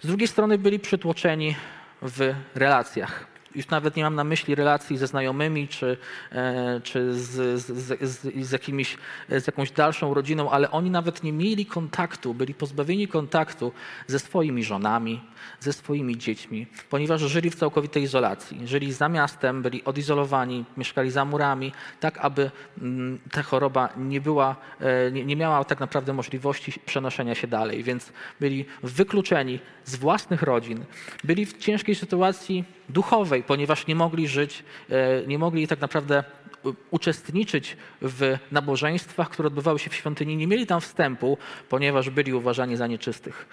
Z 0.00 0.06
drugiej 0.06 0.28
strony 0.28 0.58
byli 0.58 0.78
przytłoczeni 0.80 1.56
w 2.02 2.34
relacjach 2.54 3.26
już 3.54 3.68
nawet 3.68 3.96
nie 3.96 4.02
mam 4.02 4.14
na 4.14 4.24
myśli 4.24 4.54
relacji 4.54 4.98
ze 4.98 5.06
znajomymi 5.06 5.68
czy, 5.68 5.96
e, 6.32 6.80
czy 6.80 7.14
z, 7.14 7.60
z, 7.60 7.66
z, 8.00 8.46
z, 8.46 8.52
jakimiś, 8.52 8.96
z 9.28 9.46
jakąś 9.46 9.70
dalszą 9.70 10.14
rodziną, 10.14 10.50
ale 10.50 10.70
oni 10.70 10.90
nawet 10.90 11.22
nie 11.22 11.32
mieli 11.32 11.66
kontaktu, 11.66 12.34
byli 12.34 12.54
pozbawieni 12.54 13.08
kontaktu 13.08 13.72
ze 14.06 14.18
swoimi 14.18 14.64
żonami, 14.64 15.20
ze 15.60 15.72
swoimi 15.72 16.18
dziećmi, 16.18 16.66
ponieważ 16.90 17.20
żyli 17.20 17.50
w 17.50 17.54
całkowitej 17.54 18.02
izolacji. 18.02 18.68
Żyli 18.68 18.92
za 18.92 19.08
miastem, 19.08 19.62
byli 19.62 19.84
odizolowani, 19.84 20.64
mieszkali 20.76 21.10
za 21.10 21.24
murami, 21.24 21.72
tak 22.00 22.18
aby 22.18 22.50
mm, 22.82 23.18
ta 23.30 23.42
choroba 23.42 23.88
nie, 23.96 24.20
była, 24.20 24.56
e, 24.80 25.12
nie, 25.12 25.24
nie 25.24 25.36
miała 25.36 25.64
tak 25.64 25.80
naprawdę 25.80 26.12
możliwości 26.12 26.72
przenoszenia 26.86 27.34
się 27.34 27.46
dalej, 27.46 27.82
więc 27.82 28.12
byli 28.40 28.64
wykluczeni 28.82 29.58
z 29.84 29.96
własnych 29.96 30.42
rodzin, 30.42 30.84
byli 31.24 31.46
w 31.46 31.58
ciężkiej 31.58 31.94
sytuacji 31.94 32.77
duchowej, 32.88 33.42
ponieważ 33.42 33.86
nie 33.86 33.94
mogli 33.94 34.28
żyć, 34.28 34.64
e, 34.90 35.26
nie 35.26 35.38
mogli 35.38 35.66
tak 35.68 35.80
naprawdę 35.80 36.24
uczestniczyć 36.90 37.76
w 38.02 38.38
nabożeństwach, 38.52 39.30
które 39.30 39.46
odbywały 39.46 39.78
się 39.78 39.90
w 39.90 39.94
świątyni, 39.94 40.36
nie 40.36 40.46
mieli 40.46 40.66
tam 40.66 40.80
wstępu, 40.80 41.38
ponieważ 41.68 42.10
byli 42.10 42.34
uważani 42.34 42.76
za 42.76 42.86
nieczystych. 42.86 43.48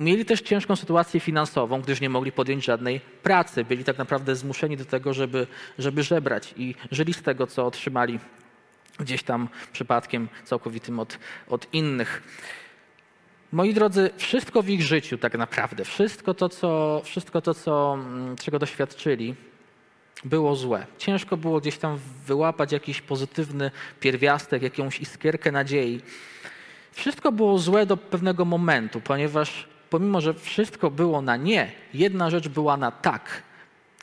Mieli 0.00 0.24
też 0.24 0.40
ciężką 0.40 0.76
sytuację 0.76 1.20
finansową, 1.20 1.80
gdyż 1.80 2.00
nie 2.00 2.10
mogli 2.10 2.32
podjąć 2.32 2.64
żadnej 2.64 3.00
pracy. 3.22 3.64
Byli 3.64 3.84
tak 3.84 3.98
naprawdę 3.98 4.36
zmuszeni 4.36 4.76
do 4.76 4.84
tego, 4.84 5.14
żeby, 5.14 5.46
żeby 5.78 6.02
żebrać 6.02 6.54
i 6.56 6.74
żyli 6.90 7.12
z 7.14 7.22
tego, 7.22 7.46
co 7.46 7.66
otrzymali 7.66 8.18
gdzieś 8.98 9.22
tam 9.22 9.48
przypadkiem 9.72 10.28
całkowitym 10.44 10.98
od, 11.00 11.18
od 11.48 11.74
innych. 11.74 12.22
Moi 13.52 13.74
drodzy, 13.74 14.10
wszystko 14.16 14.62
w 14.62 14.68
ich 14.68 14.82
życiu 14.82 15.18
tak 15.18 15.38
naprawdę, 15.38 15.84
wszystko 15.84 16.34
to, 16.34 16.48
co, 16.48 17.00
wszystko 17.04 17.40
to 17.40 17.54
co, 17.54 17.94
mm, 17.94 18.36
czego 18.36 18.58
doświadczyli, 18.58 19.34
było 20.24 20.56
złe. 20.56 20.86
Ciężko 20.98 21.36
było 21.36 21.60
gdzieś 21.60 21.78
tam 21.78 21.98
wyłapać 22.26 22.72
jakiś 22.72 23.00
pozytywny 23.00 23.70
pierwiastek, 24.00 24.62
jakąś 24.62 25.00
iskierkę 25.00 25.52
nadziei. 25.52 26.00
Wszystko 26.92 27.32
było 27.32 27.58
złe 27.58 27.86
do 27.86 27.96
pewnego 27.96 28.44
momentu, 28.44 29.00
ponieważ 29.00 29.68
pomimo, 29.90 30.20
że 30.20 30.34
wszystko 30.34 30.90
było 30.90 31.22
na 31.22 31.36
nie, 31.36 31.72
jedna 31.94 32.30
rzecz 32.30 32.48
była 32.48 32.76
na 32.76 32.90
tak. 32.90 33.42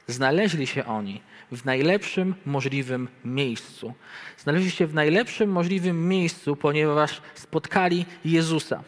Znaleźli 0.08 0.68
się 0.68 0.86
oni 0.86 1.22
w 1.52 1.66
najlepszym 1.66 2.36
możliwym 2.46 3.08
miejscu. 3.26 3.94
Znaleźli 4.38 4.72
się 4.72 4.88
w 4.88 4.94
najlepszym 4.94 5.52
możliwym 5.52 6.08
miejscu, 6.08 6.56
ponieważ 6.56 7.22
spotkali 7.36 8.06
Jezusa. 8.26 8.84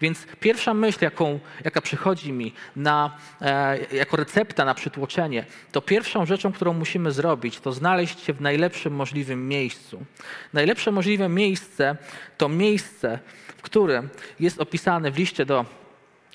Więc 0.00 0.26
pierwsza 0.40 0.74
myśl, 0.74 0.98
jaką, 1.00 1.40
jaka 1.64 1.80
przychodzi 1.80 2.32
mi 2.32 2.52
na, 2.76 3.16
e, 3.40 3.78
jako 3.92 4.16
recepta 4.16 4.64
na 4.64 4.74
przytłoczenie, 4.74 5.44
to 5.72 5.82
pierwszą 5.82 6.26
rzeczą, 6.26 6.52
którą 6.52 6.72
musimy 6.72 7.12
zrobić, 7.12 7.60
to 7.60 7.72
znaleźć 7.72 8.20
się 8.20 8.32
w 8.32 8.40
najlepszym 8.40 8.94
możliwym 8.94 9.48
miejscu. 9.48 10.04
Najlepsze 10.52 10.92
możliwe 10.92 11.28
miejsce 11.28 11.96
to 12.38 12.48
miejsce, 12.48 13.18
w 13.56 13.62
którym 13.62 14.08
jest 14.40 14.60
opisane 14.60 15.10
w 15.10 15.18
liście 15.18 15.46
do 15.46 15.64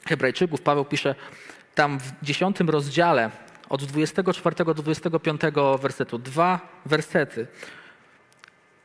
Hebrajczyków. 0.05 0.61
Paweł 0.61 0.85
pisze 0.85 1.15
tam 1.75 2.00
w 2.00 2.11
dziesiątym 2.23 2.69
rozdziale 2.69 3.31
od 3.69 3.83
24 3.83 4.65
do 4.65 4.73
25 4.73 5.41
wersetu. 5.81 6.17
Dwa 6.17 6.59
wersety. 6.85 7.47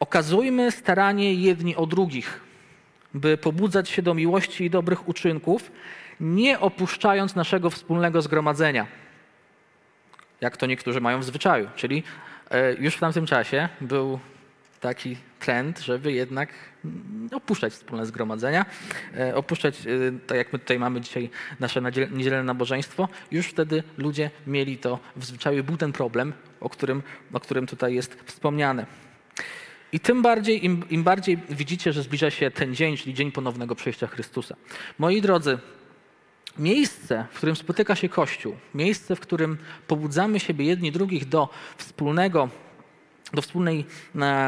Okazujmy 0.00 0.70
staranie 0.70 1.34
jedni 1.34 1.76
o 1.76 1.86
drugich 1.86 2.45
by 3.16 3.36
pobudzać 3.36 3.88
się 3.88 4.02
do 4.02 4.14
miłości 4.14 4.64
i 4.64 4.70
dobrych 4.70 5.08
uczynków, 5.08 5.72
nie 6.20 6.60
opuszczając 6.60 7.34
naszego 7.34 7.70
wspólnego 7.70 8.22
zgromadzenia. 8.22 8.86
Jak 10.40 10.56
to 10.56 10.66
niektórzy 10.66 11.00
mają 11.00 11.20
w 11.20 11.24
zwyczaju. 11.24 11.68
Czyli 11.76 12.02
e, 12.50 12.74
już 12.74 12.96
w 12.96 13.00
tamtym 13.00 13.26
czasie 13.26 13.68
był 13.80 14.18
taki 14.80 15.16
trend, 15.40 15.78
żeby 15.78 16.12
jednak 16.12 16.48
opuszczać 17.32 17.72
wspólne 17.72 18.06
zgromadzenia, 18.06 18.66
e, 19.16 19.34
opuszczać, 19.34 19.86
e, 19.86 19.88
tak 20.26 20.38
jak 20.38 20.52
my 20.52 20.58
tutaj 20.58 20.78
mamy 20.78 21.00
dzisiaj 21.00 21.30
nasze 21.60 21.82
niedzielne 22.10 22.42
nabożeństwo. 22.42 23.08
Już 23.30 23.46
wtedy 23.46 23.82
ludzie 23.98 24.30
mieli 24.46 24.78
to 24.78 24.98
w 25.16 25.24
zwyczaju. 25.24 25.64
Był 25.64 25.76
ten 25.76 25.92
problem, 25.92 26.32
o 26.60 26.70
którym, 26.70 27.02
o 27.32 27.40
którym 27.40 27.66
tutaj 27.66 27.94
jest 27.94 28.16
wspomniane. 28.24 28.86
I 29.96 30.00
tym 30.00 30.22
bardziej, 30.22 30.64
im, 30.64 30.84
im 30.90 31.02
bardziej 31.02 31.38
widzicie, 31.50 31.92
że 31.92 32.02
zbliża 32.02 32.30
się 32.30 32.50
ten 32.50 32.74
dzień, 32.74 32.96
czyli 32.96 33.14
dzień 33.14 33.32
ponownego 33.32 33.74
przyjścia 33.74 34.06
Chrystusa. 34.06 34.56
Moi 34.98 35.20
drodzy, 35.20 35.58
miejsce, 36.58 37.26
w 37.32 37.36
którym 37.36 37.56
spotyka 37.56 37.94
się 37.94 38.08
Kościół, 38.08 38.56
miejsce, 38.74 39.16
w 39.16 39.20
którym 39.20 39.58
pobudzamy 39.86 40.40
siebie 40.40 40.64
jedni 40.64 40.92
drugich 40.92 41.28
do 41.28 41.48
wspólnego 41.76 42.48
do 43.34 43.42
wspólnej, 43.42 43.84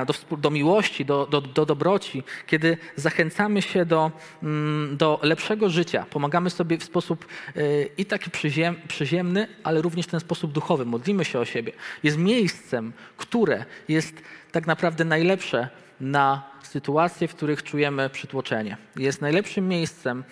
do, 0.07 0.37
do 0.37 0.51
miłości, 0.51 1.05
do, 1.05 1.27
do, 1.27 1.41
do, 1.41 1.67
dobroci, 1.67 2.23
kiedy 2.47 2.77
zachęcamy 2.97 3.63
się 3.63 3.85
do, 3.85 4.11
mm, 4.43 4.97
do 4.97 5.21
lepszego 5.23 5.71
życia, 5.71 6.07
pomagamy 6.11 6.51
sobie 6.51 6.79
w 6.79 6.85
sposób 6.85 7.27
y, 7.57 7.89
i 7.99 8.07
taki 8.07 8.31
przyziem, 8.31 8.77
przyziemny, 8.89 9.49
ale 9.65 9.83
również 9.83 10.07
w 10.07 10.11
ten 10.11 10.21
sposób 10.21 10.53
duchowy, 10.53 10.85
modlimy 10.85 11.25
się 11.25 11.39
o 11.39 11.45
siebie, 11.45 11.73
jest 12.03 12.19
miejscem, 12.19 12.93
które 13.17 13.65
jest 13.89 14.23
tak 14.53 14.67
naprawdę 14.67 15.05
najlepsze 15.05 15.69
na 16.01 16.51
sytuacje, 16.63 17.29
w 17.29 17.35
których 17.35 17.63
czujemy 17.63 18.11
przytłoczenie. 18.11 18.77
Jest 18.97 19.21
najlepszym 19.21 19.69
miejscem, 19.69 20.25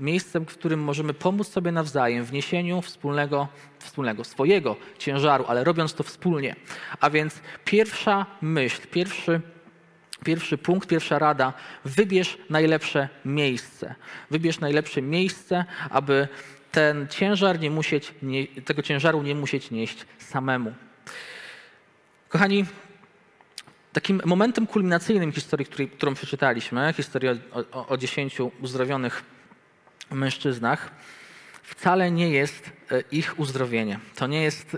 miejscem, 0.00 0.46
w 0.46 0.54
którym 0.54 0.80
możemy 0.80 1.14
pomóc 1.14 1.48
sobie 1.48 1.72
nawzajem 1.72 2.24
w 2.24 2.32
niesieniu 2.32 2.82
wspólnego, 2.82 3.48
wspólnego 3.78 4.24
swojego 4.24 4.76
ciężaru, 4.98 5.44
ale 5.48 5.64
robiąc 5.64 5.94
to 5.94 6.02
wspólnie. 6.02 6.56
A 7.00 7.10
więc 7.10 7.40
pierwsza 7.64 8.26
myśl, 8.42 8.80
pierwszy 8.90 9.40
Pierwszy 10.24 10.58
punkt, 10.58 10.88
pierwsza 10.88 11.18
rada, 11.18 11.52
wybierz 11.84 12.38
najlepsze 12.50 13.08
miejsce. 13.24 13.94
Wybierz 14.30 14.60
najlepsze 14.60 15.02
miejsce, 15.02 15.64
aby 15.90 16.28
ten 16.72 17.08
ciężar 17.08 17.60
nie 17.60 17.70
musieć, 17.70 18.14
nie, 18.22 18.46
tego 18.46 18.82
ciężaru 18.82 19.22
nie 19.22 19.34
musieć 19.34 19.70
nieść 19.70 20.06
samemu. 20.18 20.74
Kochani, 22.28 22.64
takim 23.92 24.22
momentem 24.24 24.66
kulminacyjnym 24.66 25.32
historii, 25.32 25.66
którą 25.96 26.14
przeczytaliśmy, 26.14 26.94
historii 26.96 27.28
o, 27.72 27.86
o 27.86 27.96
dziesięciu 27.96 28.50
uzdrowionych 28.60 29.24
mężczyznach, 30.10 30.90
wcale 31.62 32.10
nie 32.10 32.30
jest 32.30 32.70
e, 32.90 33.00
ich 33.12 33.38
uzdrowienie. 33.38 33.98
To 34.16 34.26
nie 34.26 34.42
jest, 34.42 34.76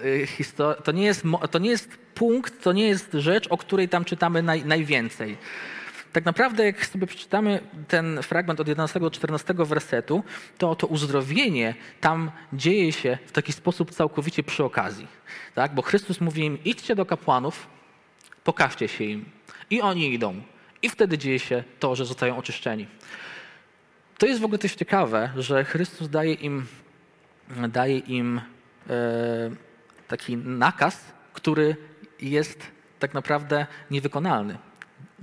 e, 0.58 0.82
to 0.82 0.92
nie 0.92 1.04
jest, 1.04 1.22
to 1.50 1.58
nie 1.58 1.70
jest 1.70 1.99
punkt, 2.14 2.62
to 2.62 2.72
nie 2.72 2.88
jest 2.88 3.12
rzecz, 3.12 3.46
o 3.50 3.56
której 3.56 3.88
tam 3.88 4.04
czytamy 4.04 4.42
naj, 4.42 4.64
najwięcej. 4.64 5.37
Tak 6.12 6.25
naprawdę, 6.25 6.64
jak 6.64 6.87
sobie 6.87 7.06
przeczytamy 7.06 7.60
ten 7.88 8.22
fragment 8.22 8.60
od 8.60 8.68
11 8.68 9.00
do 9.00 9.10
14 9.10 9.54
wersetu, 9.54 10.25
to 10.58 10.75
to 10.75 10.87
uzdrowienie 10.87 11.75
tam 12.00 12.30
dzieje 12.52 12.92
się 12.92 13.18
w 13.26 13.32
taki 13.32 13.52
sposób 13.52 13.90
całkowicie 13.90 14.42
przy 14.42 14.64
okazji. 14.64 15.06
Tak? 15.54 15.75
Bo 15.75 15.82
Chrystus 15.82 16.20
mówi 16.20 16.44
im: 16.44 16.58
idźcie 16.64 16.94
do 16.94 17.06
kapłanów, 17.06 17.66
pokażcie 18.44 18.88
się 18.88 19.04
im. 19.04 19.25
I 19.70 19.80
oni 19.80 20.14
idą. 20.14 20.42
I 20.82 20.88
wtedy 20.88 21.18
dzieje 21.18 21.38
się 21.38 21.64
to, 21.78 21.94
że 21.94 22.04
zostają 22.06 22.37
oczyszczeni. 22.37 22.87
To 24.21 24.27
jest 24.27 24.41
w 24.41 24.45
ogóle 24.45 24.59
też 24.59 24.75
ciekawe, 24.75 25.31
że 25.37 25.65
Chrystus 25.65 26.09
daje 26.09 26.35
im, 26.35 26.67
daje 27.69 27.99
im 27.99 28.41
e, 28.91 29.50
taki 30.09 30.37
nakaz, 30.37 31.05
który 31.33 31.77
jest 32.21 32.67
tak 32.99 33.15
naprawdę 33.15 33.67
niewykonalny 33.91 34.59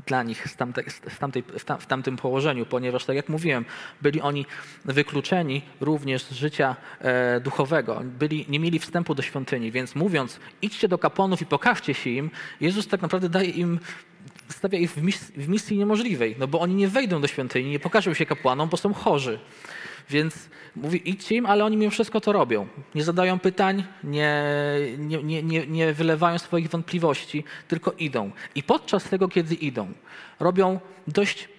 dla 0.06 0.24
nich 0.24 0.48
z 0.50 0.56
tamte, 0.56 0.84
z 0.90 1.18
tamtej, 1.20 1.44
w 1.80 1.86
tamtym 1.86 2.18
położeniu, 2.18 2.66
ponieważ, 2.66 3.06
tak 3.06 3.16
jak 3.16 3.30
mówiłem, 3.30 3.66
byli 4.02 4.22
oni 4.22 4.46
wykluczeni 4.86 5.62
również 5.82 6.24
z 6.24 6.32
życia 6.32 6.76
e, 7.00 7.40
duchowego. 7.40 8.02
Byli, 8.04 8.46
nie 8.50 8.60
mieli 8.60 8.80
wstępu 8.80 9.16
do 9.16 9.22
świątyni, 9.22 9.72
więc 9.72 9.96
mówiąc, 9.96 10.40
idźcie 10.62 10.88
do 10.88 10.98
kapłanów 10.98 11.42
i 11.42 11.46
pokażcie 11.46 11.94
się 11.94 12.10
im, 12.10 12.32
Jezus 12.62 12.88
tak 12.88 13.02
naprawdę 13.02 13.30
daje 13.30 13.50
im 13.50 13.80
stawia 14.58 14.80
ich 14.80 14.92
w 14.92 15.02
misji, 15.02 15.44
w 15.44 15.48
misji 15.50 15.78
niemożliwej, 15.78 16.36
no 16.40 16.48
bo 16.48 16.60
oni 16.60 16.76
nie 16.76 16.88
wejdą 16.88 17.22
do 17.22 17.28
świątyni, 17.28 17.70
nie 17.70 17.80
pokażą 17.80 18.14
się 18.14 18.26
kapłanom, 18.26 18.70
bo 18.70 18.78
są 18.78 18.94
chorzy. 18.94 19.40
Więc 20.10 20.50
mówi, 20.76 21.10
idźcie 21.10 21.36
im, 21.36 21.46
ale 21.46 21.66
oni 21.66 21.78
mimo 21.78 21.92
wszystko 21.92 22.22
to 22.22 22.32
robią. 22.32 22.68
Nie 22.96 23.04
zadają 23.04 23.40
pytań, 23.40 23.84
nie, 24.04 24.44
nie, 24.98 25.44
nie, 25.44 25.68
nie 25.68 25.94
wylewają 25.94 26.40
swoich 26.40 26.70
wątpliwości, 26.70 27.44
tylko 27.68 27.92
idą. 27.92 28.32
I 28.56 28.64
podczas 28.64 29.04
tego, 29.04 29.28
kiedy 29.28 29.56
idą, 29.56 29.94
robią 30.40 30.80
dość, 31.08 31.50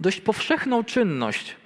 dość 0.00 0.20
powszechną 0.20 0.84
czynność, 0.84 1.56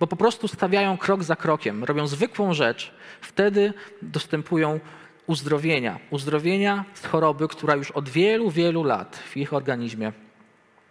bo 0.00 0.06
po 0.06 0.16
prostu 0.16 0.48
stawiają 0.48 0.96
krok 0.96 1.22
za 1.22 1.36
krokiem, 1.36 1.84
robią 1.84 2.06
zwykłą 2.06 2.54
rzecz, 2.54 2.94
wtedy 3.20 3.72
dostępują 4.02 4.80
uzdrowienia. 5.26 5.98
Uzdrowienia 6.10 6.84
z 6.94 7.06
choroby, 7.06 7.48
która 7.48 7.74
już 7.74 7.90
od 7.90 8.08
wielu, 8.08 8.50
wielu 8.50 8.84
lat 8.84 9.16
w 9.16 9.36
ich 9.36 9.52
organizmie 9.52 10.12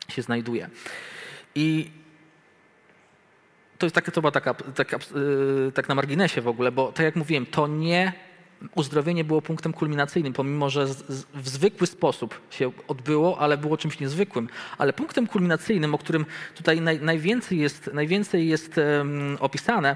się 0.10 0.22
znajduje. 0.22 0.70
I 1.56 1.92
to 3.78 3.86
jest 3.86 3.96
taka, 3.96 4.12
to 4.12 4.22
była 4.22 4.32
taka, 4.32 4.54
taka 4.54 4.98
yy, 5.16 5.72
tak 5.72 5.90
na 5.90 5.96
marginesie 5.96 6.42
w 6.42 6.48
ogóle, 6.48 6.72
bo 6.72 6.92
tak 6.92 7.06
jak 7.06 7.16
mówiłem, 7.16 7.46
to 7.46 7.68
nie 7.68 8.14
uzdrowienie 8.76 9.24
było 9.24 9.42
punktem 9.42 9.74
kulminacyjnym, 9.74 10.34
pomimo 10.34 10.70
że 10.70 10.86
w 11.34 11.50
zwykły 11.50 11.88
sposób 11.88 12.42
się 12.50 12.72
odbyło, 12.88 13.40
ale 13.40 13.58
było 13.58 13.78
czymś 13.78 14.00
niezwykłym. 14.00 14.50
Ale 14.78 14.94
punktem 14.94 15.28
kulminacyjnym, 15.28 15.96
o 15.96 15.98
którym 15.98 16.26
tutaj 16.56 16.82
naj, 16.82 17.00
najwięcej 17.02 17.60
jest, 17.60 17.90
najwięcej 17.94 18.48
jest 18.48 18.80
opisane, 19.40 19.96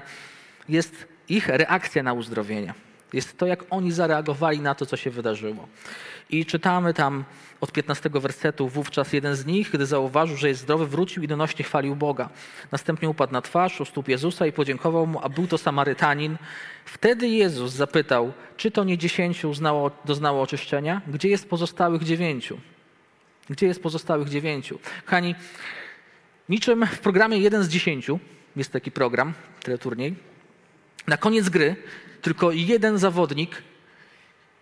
jest 0.68 1.08
ich 1.28 1.48
reakcja 1.48 2.02
na 2.02 2.12
uzdrowienie. 2.12 2.74
Jest 3.12 3.38
to, 3.38 3.46
jak 3.46 3.64
oni 3.70 3.92
zareagowali 3.92 4.60
na 4.60 4.74
to, 4.74 4.86
co 4.86 4.96
się 4.96 5.10
wydarzyło. 5.10 5.68
I 6.30 6.46
czytamy 6.46 6.94
tam 6.94 7.24
od 7.60 7.72
15 7.72 8.10
wersetu. 8.10 8.68
Wówczas 8.68 9.12
jeden 9.12 9.36
z 9.36 9.46
nich, 9.46 9.70
gdy 9.70 9.86
zauważył, 9.86 10.36
że 10.36 10.48
jest 10.48 10.60
zdrowy, 10.60 10.86
wrócił 10.86 11.22
i 11.22 11.28
donośnie 11.28 11.64
chwalił 11.64 11.96
Boga. 11.96 12.28
Następnie 12.72 13.10
upadł 13.10 13.32
na 13.32 13.42
twarz 13.42 13.80
u 13.80 13.84
stóp 13.84 14.08
Jezusa 14.08 14.46
i 14.46 14.52
podziękował 14.52 15.06
mu, 15.06 15.20
a 15.22 15.28
był 15.28 15.46
to 15.46 15.58
Samarytanin. 15.58 16.36
Wtedy 16.84 17.28
Jezus 17.28 17.72
zapytał, 17.72 18.32
czy 18.56 18.70
to 18.70 18.84
nie 18.84 18.98
dziesięciu 18.98 19.50
uznało, 19.50 19.90
doznało 20.04 20.42
oczyszczenia? 20.42 21.02
Gdzie 21.06 21.28
jest 21.28 21.48
pozostałych 21.48 22.04
dziewięciu? 22.04 22.58
Gdzie 23.50 23.66
jest 23.66 23.82
pozostałych 23.82 24.28
dziewięciu? 24.28 24.78
Kochani, 25.04 25.34
niczym 26.48 26.86
w 26.86 26.98
programie 26.98 27.38
jeden 27.38 27.62
z 27.62 27.68
dziesięciu, 27.68 28.18
jest 28.56 28.72
taki 28.72 28.90
program, 28.90 29.32
teleturniej, 29.62 30.29
na 31.06 31.16
koniec 31.16 31.48
gry 31.48 31.76
tylko 32.22 32.52
jeden 32.52 32.98
zawodnik 32.98 33.62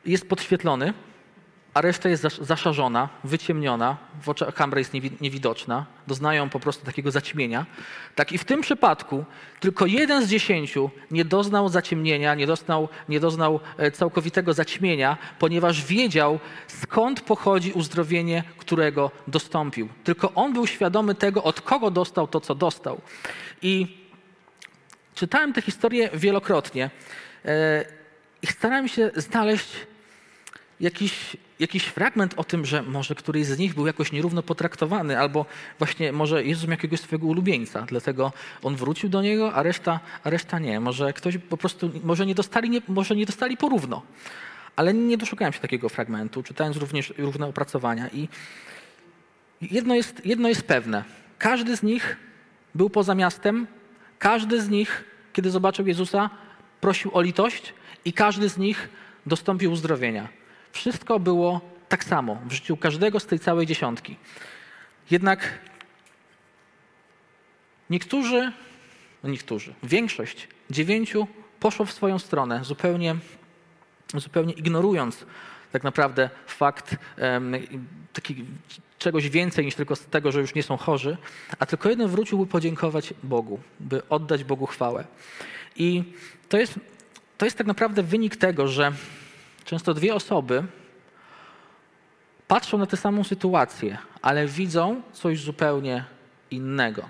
jest 0.07 0.29
podświetlony, 0.29 0.95
a 1.75 1.81
reszta 1.81 2.09
jest 2.09 2.23
zaszarzona, 2.23 3.09
wyciemniona, 3.25 3.97
w 4.23 4.29
oczach 4.29 4.55
kamera 4.55 4.79
jest 4.79 4.93
niewidoczna, 5.21 5.87
doznają 6.07 6.49
po 6.49 6.61
prostu 6.61 6.87
takiego 6.87 7.11
zaćmienia. 7.11 7.67
Tak 8.15 8.33
i 8.33 8.39
w 8.39 8.45
tym 8.45 8.61
przypadku 8.61 9.25
tylko 9.61 9.87
jeden 9.87 10.27
z 10.27 10.29
dziesięciu 10.29 10.91
nie 11.11 11.25
doznał 11.25 11.69
zaciemnienia, 11.69 12.35
nie 12.35 12.47
doznał, 12.47 12.89
nie 13.09 13.21
doznał 13.21 13.61
e, 13.77 13.91
całkowitego 13.91 14.53
zaćmienia, 14.53 15.17
ponieważ 15.39 15.85
wiedział, 15.85 16.41
skąd 16.67 17.21
pochodzi 17.21 17.73
uzdrowienie, 17.73 18.45
którego 18.59 19.11
dostąpił. 19.29 19.89
Tylko 20.05 20.33
on 20.35 20.53
był 20.53 20.67
świadomy 20.67 21.15
tego, 21.15 21.43
od 21.43 21.61
kogo 21.61 21.91
dostał 21.91 22.29
to, 22.29 22.41
co 22.41 22.55
dostał. 22.55 23.01
I 23.63 24.08
czytałem 25.19 25.53
tę 25.53 25.63
historię 25.63 26.11
wielokrotnie 26.15 26.91
e, 27.45 27.85
i 28.43 28.47
starałem 28.47 28.89
się 28.89 29.11
znaleźć 29.17 29.69
jakiś, 30.81 31.37
jakiś 31.59 31.85
fragment 31.85 32.35
o 32.37 32.45
tym, 32.45 32.67
że 32.67 32.83
może 32.83 33.15
któryś 33.15 33.47
z 33.47 33.59
nich 33.59 33.75
był 33.75 33.87
jakoś 33.87 34.13
nierówno 34.13 34.43
potraktowany, 34.43 35.19
albo 35.19 35.47
właśnie 35.79 36.13
może 36.13 36.45
Jezus 36.45 36.65
miał 36.65 36.71
jakiegoś 36.71 37.01
swojego 37.01 37.27
ulubieńca, 37.27 37.83
dlatego 37.83 38.33
on 38.63 38.77
wrócił 38.77 39.09
do 39.09 39.23
niego, 39.23 39.55
a 39.55 39.63
reszta, 39.63 40.01
a 40.25 40.31
reszta 40.31 40.59
nie. 40.59 40.81
Może 40.81 41.13
ktoś 41.13 41.39
po 41.39 41.57
prostu, 41.57 41.91
może 42.05 42.27
nie 42.27 42.35
dostali, 42.35 42.71
nie, 42.71 42.81
może 42.89 43.17
nie 43.17 43.27
dostali 43.27 43.57
porówno. 43.57 44.03
Ale 44.77 44.95
nie 44.95 45.19
doszukałem 45.19 45.53
się 45.53 45.61
takiego 45.61 45.89
fragmentu, 45.89 46.43
czytając 46.43 46.77
również 46.77 47.15
różne 47.19 47.47
opracowania. 47.47 48.09
I 48.09 48.29
jedno 49.61 49.95
jest, 49.95 50.27
jedno 50.27 50.49
jest 50.49 50.63
pewne. 50.63 51.05
Każdy 51.39 51.77
z 51.77 51.83
nich 51.83 52.17
był 52.75 52.91
poza 52.91 53.15
miastem, 53.15 53.67
każdy 54.19 54.63
z 54.63 54.69
nich, 54.69 55.05
kiedy 55.33 55.51
zobaczył 55.51 55.87
Jezusa, 55.87 56.31
prosił 56.81 57.11
o 57.15 57.21
litość 57.21 57.75
i 58.05 58.13
każdy 58.13 58.49
z 58.49 58.59
nich 58.59 58.89
dostąpił 59.27 59.73
uzdrowienia. 59.73 60.29
Wszystko 60.73 61.21
było 61.21 61.61
tak 61.89 62.05
samo 62.05 62.39
w 62.47 62.53
życiu 62.53 62.77
każdego 62.77 63.21
z 63.21 63.27
tej 63.27 63.39
całej 63.39 63.67
dziesiątki. 63.67 64.17
Jednak 65.11 65.59
niektórzy, 67.91 68.53
no 69.23 69.31
niektórzy, 69.31 69.75
większość, 69.83 70.49
dziewięciu 70.71 71.27
poszło 71.61 71.87
w 71.87 71.93
swoją 71.93 72.19
stronę, 72.19 72.65
zupełnie, 72.65 73.17
zupełnie 74.15 74.53
ignorując 74.53 75.27
tak 75.73 75.85
naprawdę 75.85 76.31
fakt 76.47 76.97
um, 77.19 77.57
taki, 78.13 78.45
czegoś 78.99 79.29
więcej 79.29 79.65
niż 79.65 79.75
tylko 79.75 79.97
z 79.97 80.07
tego, 80.07 80.33
że 80.33 80.41
już 80.41 80.55
nie 80.55 80.63
są 80.63 80.77
chorzy, 80.77 81.17
a 81.59 81.67
tylko 81.67 81.89
jeden 81.89 82.09
wrócił, 82.09 82.39
by 82.39 82.47
podziękować 82.47 83.15
Bogu, 83.23 83.61
by 83.81 84.09
oddać 84.09 84.45
Bogu 84.45 84.67
chwałę. 84.67 85.05
I 85.77 86.05
to 86.49 86.59
jest, 86.59 86.75
to 87.39 87.45
jest 87.45 87.59
tak 87.59 87.67
naprawdę 87.67 88.03
wynik 88.03 88.37
tego, 88.37 88.69
że 88.69 88.93
Często 89.69 89.95
dwie 89.95 90.15
osoby 90.15 90.65
patrzą 92.47 92.79
na 92.79 92.87
tę 92.87 92.97
samą 92.97 93.25
sytuację, 93.25 93.99
ale 94.23 94.47
widzą 94.47 95.03
coś 95.13 95.41
zupełnie 95.41 96.05
innego. 96.51 97.09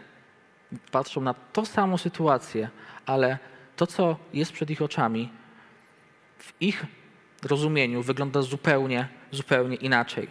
Patrzą 0.91 1.21
na 1.21 1.35
tą 1.35 1.65
samą 1.65 1.99
sytuację, 1.99 2.69
ale 3.07 3.39
to, 3.77 3.87
co 3.87 4.17
jest 4.35 4.53
przed 4.53 4.71
ich 4.71 4.83
oczami, 4.83 5.31
w 6.39 6.53
ich 6.61 6.87
rozumieniu 7.43 8.03
wygląda 8.03 8.43
zupełnie, 8.43 9.09
zupełnie 9.31 9.77
inaczej. 9.77 10.29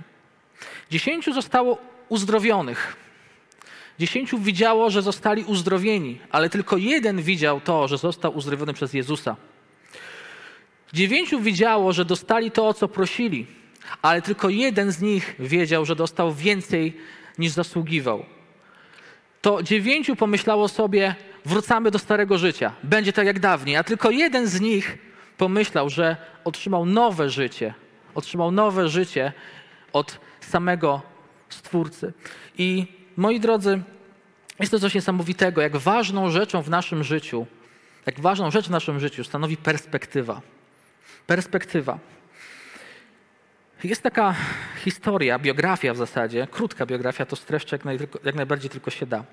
Dziesięciu 0.91 1.34
zostało 1.34 1.78
uzdrowionych. 2.10 2.96
Dziesięciu 4.00 4.39
widziało, 4.39 4.89
że 4.89 5.02
zostali 5.02 5.43
uzdrowieni, 5.43 6.20
ale 6.32 6.50
tylko 6.50 6.78
jeden 6.78 7.22
widział 7.22 7.62
to, 7.62 7.88
że 7.88 7.98
został 7.98 8.38
uzdrowiony 8.38 8.74
przez 8.74 8.93
Jezusa. 8.93 9.36
Dziewięciu 10.93 11.39
widziało, 11.39 11.93
że 11.93 12.06
dostali 12.06 12.52
to, 12.52 12.67
o 12.67 12.74
co 12.74 12.88
prosili, 12.88 13.46
ale 14.02 14.22
tylko 14.22 14.50
jeden 14.50 14.91
z 14.91 15.02
nich 15.02 15.36
wiedział, 15.39 15.86
że 15.86 15.96
dostał 15.96 16.34
więcej 16.34 16.98
niż 17.38 17.52
zasługiwał. 17.52 18.26
To 19.41 19.63
dziewięciu 19.63 20.15
pomyślało 20.15 20.67
sobie, 20.67 21.15
wrócamy 21.46 21.91
do 21.91 22.00
starego 22.00 22.38
życia, 22.38 22.72
będzie 22.84 23.13
tak 23.13 23.26
jak 23.26 23.39
dawniej, 23.39 23.76
a 23.76 23.84
tylko 23.84 24.12
jeden 24.12 24.48
z 24.48 24.62
nich 24.62 24.98
pomyślał, 25.38 25.89
że 25.89 26.17
otrzymał 26.43 26.86
nowe 26.86 27.30
życie, 27.30 27.74
otrzymał 28.15 28.52
nowe 28.52 28.89
życie 28.89 29.34
od 29.93 30.20
samego 30.48 31.02
Stwórcy. 31.50 32.14
I 32.58 32.88
moi 33.18 33.40
drodzy, 33.40 33.82
jest 34.60 34.72
to 34.72 34.80
coś 34.80 34.94
niesamowitego, 34.94 35.62
jak 35.62 35.78
ważną 35.78 36.30
rzeczą 36.30 36.62
w 36.62 36.70
naszym 36.70 37.04
życiu, 37.04 37.46
jak 38.06 38.20
ważną 38.20 38.52
rzecz 38.52 38.68
w 38.68 38.72
naszym 38.72 39.00
życiu 39.00 39.24
stanowi 39.24 39.58
perspektywa. 39.58 40.42
Perspektywa. 41.28 42.00
Jest 43.84 44.04
taka 44.04 44.36
historia, 44.84 45.40
biografia 45.40 45.94
w 45.94 45.98
zasadzie, 45.98 46.48
krótka 46.52 46.86
biografia, 46.86 47.26
to 47.26 47.36
streszczę 47.36 47.76
jak, 47.76 47.86
naj, 47.86 48.00
jak, 48.24 48.36
najbardziej 48.36 48.70
tylko 48.70 48.92
się 48.92 49.06
da. 49.06 49.24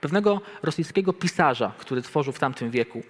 Pewnego 0.00 0.40
rosyjskiego 0.62 1.12
pisarza, 1.12 1.72
który 1.78 2.02
tworzył 2.02 2.32
w 2.32 2.38
tamtym 2.38 2.70
wieku. 2.70 3.02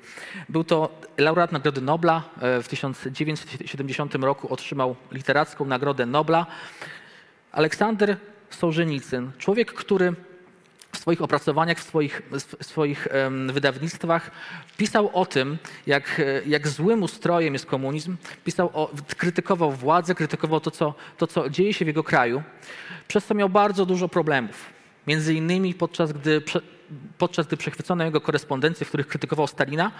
Był 0.48 0.64
to 0.64 1.00
laureat 1.18 1.52
Nagrody 1.52 1.80
Nobla. 1.80 2.22
E, 2.40 2.62
w 2.62 2.68
1970 2.68 4.14
roku 4.14 4.52
otrzymał 4.52 4.96
literacką 5.12 5.64
Nagrodę 5.64 6.06
Nobla. 6.06 6.46
Aleksander 7.52 8.16
Sołżenicyn, 8.50 9.30
człowiek, 9.38 9.72
który 9.72 10.14
w 10.92 10.98
swoich 10.98 11.22
opracowaniach, 11.22 11.78
w 11.78 11.82
swoich, 11.82 12.22
w 12.58 12.66
swoich 12.66 13.08
wydawnictwach 13.48 14.30
pisał 14.76 15.10
o 15.12 15.26
tym, 15.26 15.58
jak, 15.86 16.22
jak 16.46 16.68
złym 16.68 17.02
ustrojem 17.02 17.52
jest 17.52 17.66
komunizm, 17.66 18.16
pisał 18.44 18.70
o, 18.74 18.90
krytykował 19.16 19.72
władzę, 19.72 20.14
krytykował 20.14 20.60
to 20.60 20.70
co, 20.70 20.94
to, 21.18 21.26
co 21.26 21.50
dzieje 21.50 21.74
się 21.74 21.84
w 21.84 21.88
jego 21.88 22.04
kraju, 22.04 22.42
przez 23.08 23.24
co 23.24 23.34
miał 23.34 23.48
bardzo 23.48 23.86
dużo 23.86 24.08
problemów. 24.08 24.66
Między 25.06 25.34
innymi 25.34 25.74
podczas 25.74 26.12
gdy, 26.12 26.42
podczas 27.18 27.46
gdy 27.46 27.56
przechwycono 27.56 28.04
jego 28.04 28.20
korespondencje, 28.20 28.84
w 28.84 28.88
których 28.88 29.06
krytykował 29.06 29.46
Stalina, 29.46 29.92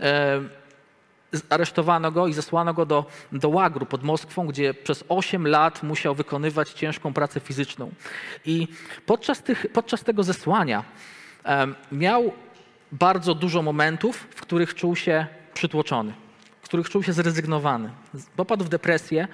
e, 0.00 0.40
aresztowano 1.50 2.12
go 2.12 2.26
i 2.26 2.32
zesłano 2.32 2.74
go 2.74 2.86
do, 2.86 3.06
do 3.32 3.48
łagru 3.48 3.86
pod 3.86 4.02
Moskwą, 4.02 4.46
gdzie 4.46 4.74
przez 4.74 5.04
8 5.08 5.46
lat 5.46 5.82
musiał 5.82 6.14
wykonywać 6.14 6.70
ciężką 6.70 7.12
pracę 7.12 7.40
fizyczną. 7.40 7.90
I 8.44 8.68
podczas, 9.06 9.42
tych, 9.42 9.66
podczas 9.72 10.04
tego 10.04 10.22
zesłania 10.22 10.84
um, 11.44 11.74
miał 11.92 12.32
bardzo 12.92 13.34
dużo 13.34 13.62
momentów, 13.62 14.16
w 14.30 14.40
których 14.40 14.74
czuł 14.74 14.96
się 14.96 15.26
przytłoczony, 15.54 16.12
w 16.62 16.64
których 16.64 16.90
czuł 16.90 17.02
się 17.02 17.12
zrezygnowany. 17.12 17.90
Popadł 18.36 18.64
w 18.64 18.68
depresję 18.68 19.28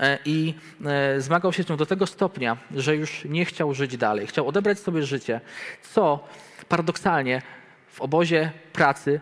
e, 0.00 0.18
i 0.24 0.54
e, 0.84 1.20
zmagał 1.20 1.52
się 1.52 1.62
z 1.62 1.68
nią 1.68 1.76
do 1.76 1.86
tego 1.86 2.06
stopnia, 2.06 2.56
że 2.74 2.96
już 2.96 3.24
nie 3.24 3.44
chciał 3.44 3.74
żyć 3.74 3.96
dalej. 3.96 4.26
Chciał 4.26 4.48
odebrać 4.48 4.78
sobie 4.78 5.02
życie, 5.02 5.40
co 5.82 6.28
paradoksalnie 6.68 7.42
w 7.88 8.00
obozie 8.00 8.52
pracy 8.72 9.20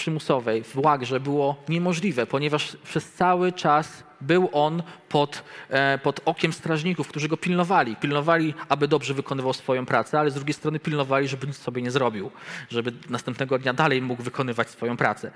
przymusowej 0.00 0.64
w 0.64 0.78
Łagrze 0.78 1.20
było 1.20 1.56
niemożliwe, 1.68 2.26
ponieważ 2.26 2.76
przez 2.84 3.12
cały 3.12 3.52
czas 3.52 4.04
był 4.20 4.48
on 4.52 4.82
pod, 5.08 5.44
e, 5.68 5.98
pod 5.98 6.20
okiem 6.24 6.52
strażników, 6.52 7.08
którzy 7.08 7.28
go 7.28 7.36
pilnowali. 7.36 7.96
Pilnowali, 7.96 8.54
aby 8.68 8.88
dobrze 8.88 9.14
wykonywał 9.14 9.52
swoją 9.52 9.86
pracę, 9.86 10.18
ale 10.18 10.30
z 10.30 10.34
drugiej 10.34 10.54
strony 10.54 10.80
pilnowali, 10.80 11.28
żeby 11.28 11.46
nic 11.46 11.56
sobie 11.56 11.82
nie 11.82 11.90
zrobił, 11.90 12.30
żeby 12.70 12.92
następnego 13.10 13.58
dnia 13.58 13.72
dalej 13.72 14.02
mógł 14.02 14.22
wykonywać 14.22 14.70
swoją 14.70 14.96
pracę. 14.96 15.30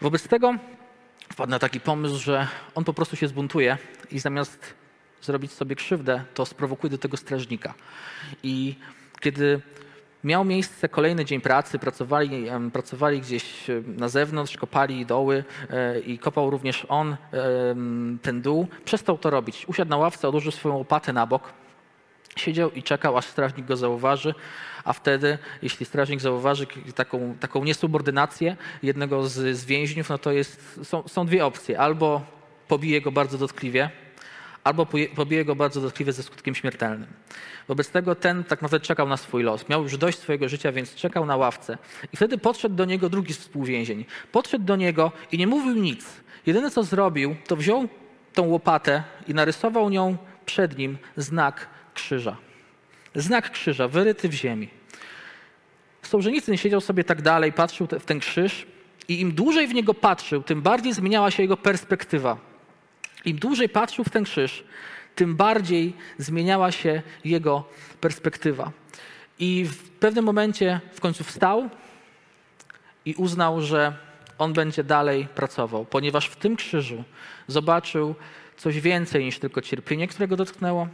Wobec 0.00 0.28
tego 0.28 0.54
wpadł 1.32 1.50
na 1.50 1.58
taki 1.58 1.80
pomysł, 1.80 2.18
że 2.18 2.48
on 2.74 2.84
po 2.84 2.94
prostu 2.94 3.16
się 3.16 3.28
zbuntuje 3.28 3.78
i 4.10 4.18
zamiast 4.18 4.74
zrobić 5.22 5.52
sobie 5.52 5.76
krzywdę, 5.76 6.24
to 6.34 6.46
sprowokuje 6.46 6.90
do 6.90 6.98
tego 6.98 7.16
strażnika. 7.16 7.74
I 8.42 8.74
kiedy 9.20 9.60
miał 10.24 10.44
miejsce 10.44 10.88
kolejny 10.88 11.24
dzień 11.24 11.40
pracy, 11.40 11.78
pracowali, 11.78 12.46
pracowali 12.72 13.20
gdzieś 13.20 13.66
na 13.86 14.08
zewnątrz, 14.08 14.56
kopali 14.56 15.06
doły 15.06 15.44
e, 15.70 16.00
i 16.00 16.18
kopał 16.18 16.50
również 16.50 16.86
on 16.88 17.16
ten 18.22 18.42
dół, 18.42 18.66
przestał 18.84 19.18
to 19.18 19.30
robić. 19.30 19.64
Usiadł 19.68 19.90
na 19.90 19.96
ławce, 19.96 20.28
odłożył 20.28 20.52
swoją 20.52 20.76
łopatę 20.76 21.12
na 21.12 21.26
bok, 21.26 21.52
siedział 22.36 22.70
i 22.70 22.82
czekał, 22.82 23.16
aż 23.16 23.26
strażnik 23.26 23.66
go 23.66 23.76
zauważy, 23.76 24.34
a 24.84 24.92
wtedy, 24.92 25.38
jeśli 25.62 25.86
strażnik 25.86 26.20
zauważy 26.20 26.66
taką, 26.94 27.34
taką 27.40 27.64
niesubordynację 27.64 28.56
jednego 28.82 29.28
z, 29.28 29.56
z 29.56 29.64
więźniów, 29.64 30.08
no 30.08 30.18
to 30.18 30.32
jest, 30.32 30.80
są, 30.82 31.08
są 31.08 31.26
dwie 31.26 31.46
opcje. 31.46 31.80
Albo 31.80 32.22
pobije 32.68 33.00
go 33.00 33.12
bardzo 33.12 33.38
dotkliwie, 33.38 33.90
albo 34.68 34.86
pobije 35.14 35.44
go 35.44 35.54
bardzo 35.56 35.80
dotkliwie 35.80 36.12
ze 36.12 36.22
skutkiem 36.22 36.54
śmiertelnym. 36.54 37.08
Wobec 37.68 37.90
tego 37.90 38.14
ten 38.14 38.44
tak 38.44 38.62
naprawdę 38.62 38.86
czekał 38.86 39.08
na 39.08 39.16
swój 39.16 39.42
los. 39.42 39.68
Miał 39.68 39.82
już 39.82 39.96
dość 39.96 40.18
swojego 40.18 40.48
życia, 40.48 40.72
więc 40.72 40.94
czekał 40.94 41.26
na 41.26 41.36
ławce. 41.36 41.78
I 42.12 42.16
wtedy 42.16 42.38
podszedł 42.38 42.74
do 42.74 42.84
niego 42.84 43.08
drugi 43.08 43.34
współwięzień. 43.34 44.04
Podszedł 44.32 44.64
do 44.64 44.76
niego 44.76 45.12
i 45.32 45.38
nie 45.38 45.46
mówił 45.46 45.82
nic. 45.82 46.06
Jedyne 46.46 46.70
co 46.70 46.82
zrobił, 46.82 47.36
to 47.46 47.56
wziął 47.56 47.88
tą 48.34 48.42
łopatę 48.42 49.02
i 49.28 49.34
narysował 49.34 49.90
nią 49.90 50.16
przed 50.46 50.78
nim 50.78 50.98
znak 51.16 51.68
krzyża. 51.94 52.36
Znak 53.14 53.50
krzyża, 53.50 53.88
wyryty 53.88 54.28
w 54.28 54.32
ziemi. 54.32 54.68
Sołżenicyn 56.02 56.56
siedział 56.56 56.80
sobie 56.80 57.04
tak 57.04 57.22
dalej, 57.22 57.52
patrzył 57.52 57.86
w 58.00 58.04
ten 58.04 58.20
krzyż 58.20 58.66
i 59.08 59.20
im 59.20 59.32
dłużej 59.32 59.66
w 59.68 59.74
niego 59.74 59.94
patrzył, 59.94 60.42
tym 60.42 60.62
bardziej 60.62 60.92
zmieniała 60.92 61.30
się 61.30 61.42
jego 61.42 61.56
perspektywa. 61.56 62.47
Im 63.24 63.38
dłużej 63.38 63.68
patrzył 63.68 64.04
w 64.04 64.10
ten 64.10 64.24
krzyż, 64.24 64.64
tym 65.14 65.36
bardziej 65.36 65.92
zmieniała 66.18 66.72
się 66.72 67.02
jego 67.24 67.64
perspektywa. 68.00 68.72
I 69.38 69.64
w 69.64 69.90
pewnym 69.90 70.24
momencie 70.24 70.80
w 70.92 71.00
końcu 71.00 71.24
wstał 71.24 71.68
i 73.04 73.14
uznał, 73.14 73.60
że 73.60 73.96
on 74.38 74.52
będzie 74.52 74.84
dalej 74.84 75.28
pracował, 75.34 75.84
ponieważ 75.84 76.26
w 76.26 76.36
tym 76.36 76.56
krzyżu 76.56 77.04
zobaczył 77.46 78.14
coś 78.56 78.80
więcej 78.80 79.24
niż 79.24 79.38
tylko 79.38 79.60
cierpienie, 79.60 80.08
którego 80.08 80.36
dotknęło, 80.36 80.88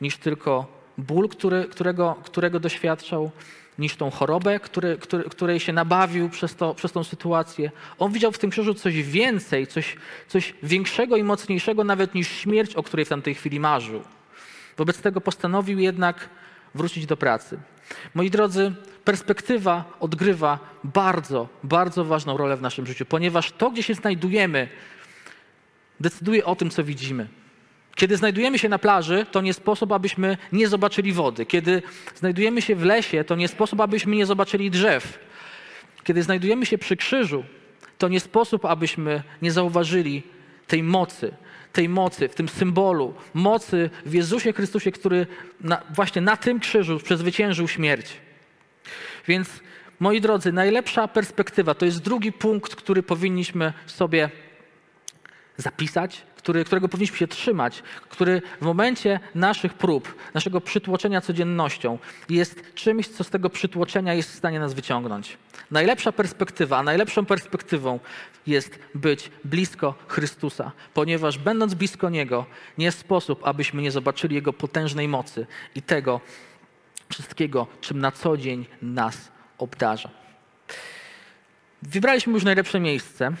niż 0.00 0.16
tylko 0.16 0.66
ból, 0.98 1.28
który, 1.28 1.64
którego, 1.64 2.16
którego 2.24 2.60
doświadczał, 2.60 3.30
niż 3.78 3.96
tą 3.96 4.10
chorobę, 4.10 4.60
który, 4.60 4.98
który, 4.98 5.24
której 5.24 5.60
się 5.60 5.72
nabawił 5.72 6.28
przez, 6.28 6.54
to, 6.54 6.74
przez 6.74 6.92
tą 6.92 7.04
sytuację. 7.04 7.70
On 7.98 8.12
widział 8.12 8.32
w 8.32 8.38
tym 8.38 8.50
krzyżu 8.50 8.74
coś 8.74 9.02
więcej, 9.02 9.66
coś, 9.66 9.96
coś 10.28 10.54
większego 10.62 11.16
i 11.16 11.22
mocniejszego 11.22 11.84
nawet 11.84 12.14
niż 12.14 12.28
śmierć, 12.28 12.74
o 12.74 12.82
której 12.82 13.06
w 13.06 13.08
tamtej 13.08 13.34
chwili 13.34 13.60
marzył. 13.60 14.02
Wobec 14.76 15.00
tego 15.00 15.20
postanowił 15.20 15.78
jednak 15.78 16.28
wrócić 16.74 17.06
do 17.06 17.16
pracy. 17.16 17.58
Moi 18.14 18.30
drodzy, 18.30 18.72
perspektywa 19.04 19.84
odgrywa 20.00 20.58
bardzo, 20.84 21.48
bardzo 21.62 22.04
ważną 22.04 22.36
rolę 22.36 22.56
w 22.56 22.62
naszym 22.62 22.86
życiu, 22.86 23.06
ponieważ 23.06 23.52
to, 23.52 23.70
gdzie 23.70 23.82
się 23.82 23.94
znajdujemy, 23.94 24.68
decyduje 26.00 26.44
o 26.44 26.56
tym, 26.56 26.70
co 26.70 26.84
widzimy. 26.84 27.28
Kiedy 27.96 28.16
znajdujemy 28.16 28.58
się 28.58 28.68
na 28.68 28.78
plaży, 28.78 29.26
to 29.30 29.40
nie 29.40 29.54
sposób, 29.54 29.92
abyśmy 29.92 30.36
nie 30.52 30.68
zobaczyli 30.68 31.12
wody. 31.12 31.46
Kiedy 31.46 31.82
znajdujemy 32.14 32.62
się 32.62 32.76
w 32.76 32.84
lesie, 32.84 33.24
to 33.24 33.36
nie 33.36 33.48
sposób, 33.48 33.80
abyśmy 33.80 34.16
nie 34.16 34.26
zobaczyli 34.26 34.70
drzew. 34.70 35.18
Kiedy 36.04 36.22
znajdujemy 36.22 36.66
się 36.66 36.78
przy 36.78 36.96
krzyżu, 36.96 37.44
to 37.98 38.08
nie 38.08 38.20
sposób, 38.20 38.64
abyśmy 38.64 39.22
nie 39.42 39.52
zauważyli 39.52 40.22
tej 40.66 40.82
mocy, 40.82 41.32
tej 41.72 41.88
mocy, 41.88 42.28
w 42.28 42.34
tym 42.34 42.48
symbolu, 42.48 43.14
mocy 43.34 43.90
w 44.06 44.14
Jezusie 44.14 44.52
Chrystusie, 44.52 44.92
który 44.92 45.26
na, 45.60 45.82
właśnie 45.90 46.22
na 46.22 46.36
tym 46.36 46.60
krzyżu 46.60 46.98
przezwyciężył 46.98 47.68
śmierć. 47.68 48.12
Więc, 49.28 49.48
moi 50.00 50.20
drodzy, 50.20 50.52
najlepsza 50.52 51.08
perspektywa 51.08 51.74
to 51.74 51.84
jest 51.84 52.02
drugi 52.02 52.32
punkt, 52.32 52.74
który 52.74 53.02
powinniśmy 53.02 53.72
sobie 53.86 54.30
zapisać, 55.56 56.22
który, 56.46 56.64
którego 56.64 56.88
powinniśmy 56.88 57.16
się 57.16 57.28
trzymać, 57.28 57.82
który 58.08 58.42
w 58.60 58.64
momencie 58.64 59.20
naszych 59.34 59.74
prób, 59.74 60.14
naszego 60.34 60.60
przytłoczenia 60.60 61.20
codziennością 61.20 61.98
jest 62.28 62.74
czymś, 62.74 63.08
co 63.08 63.24
z 63.24 63.30
tego 63.30 63.50
przytłoczenia 63.50 64.14
jest 64.14 64.32
w 64.32 64.34
stanie 64.34 64.60
nas 64.60 64.74
wyciągnąć. 64.74 65.38
Najlepsza 65.70 66.12
perspektywa, 66.12 66.82
najlepszą 66.82 67.26
perspektywą 67.26 68.00
jest 68.46 68.78
być 68.94 69.30
blisko 69.44 69.94
Chrystusa, 70.08 70.72
ponieważ 70.94 71.38
będąc 71.38 71.74
blisko 71.74 72.10
Niego, 72.10 72.46
nie 72.78 72.92
sposób, 72.92 73.40
abyśmy 73.44 73.82
nie 73.82 73.90
zobaczyli 73.90 74.34
Jego 74.34 74.52
potężnej 74.52 75.08
mocy 75.08 75.46
i 75.74 75.82
tego 75.82 76.20
wszystkiego, 77.08 77.66
czym 77.80 77.98
na 77.98 78.12
co 78.12 78.36
dzień 78.36 78.66
nas 78.82 79.30
obdarza. 79.58 80.10
Wybraliśmy 81.82 82.32
już 82.32 82.44
najlepsze 82.44 82.80
miejsce. 82.80 83.32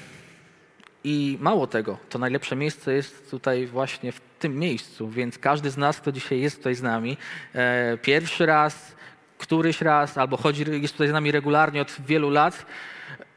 I 1.08 1.38
mało 1.40 1.66
tego, 1.66 1.98
to 2.10 2.18
najlepsze 2.18 2.56
miejsce 2.56 2.92
jest 2.92 3.30
tutaj 3.30 3.66
właśnie 3.66 4.12
w 4.12 4.20
tym 4.38 4.58
miejscu, 4.58 5.08
więc 5.08 5.38
każdy 5.38 5.70
z 5.70 5.76
nas, 5.76 6.00
kto 6.00 6.12
dzisiaj 6.12 6.40
jest 6.40 6.56
tutaj 6.56 6.74
z 6.74 6.82
nami, 6.82 7.16
e, 7.54 7.98
pierwszy 7.98 8.46
raz, 8.46 8.96
któryś 9.38 9.80
raz, 9.80 10.18
albo 10.18 10.36
chodzi, 10.36 10.64
jest 10.82 10.94
tutaj 10.94 11.08
z 11.08 11.12
nami 11.12 11.32
regularnie 11.32 11.82
od 11.82 11.96
wielu 12.06 12.30
lat, 12.30 12.66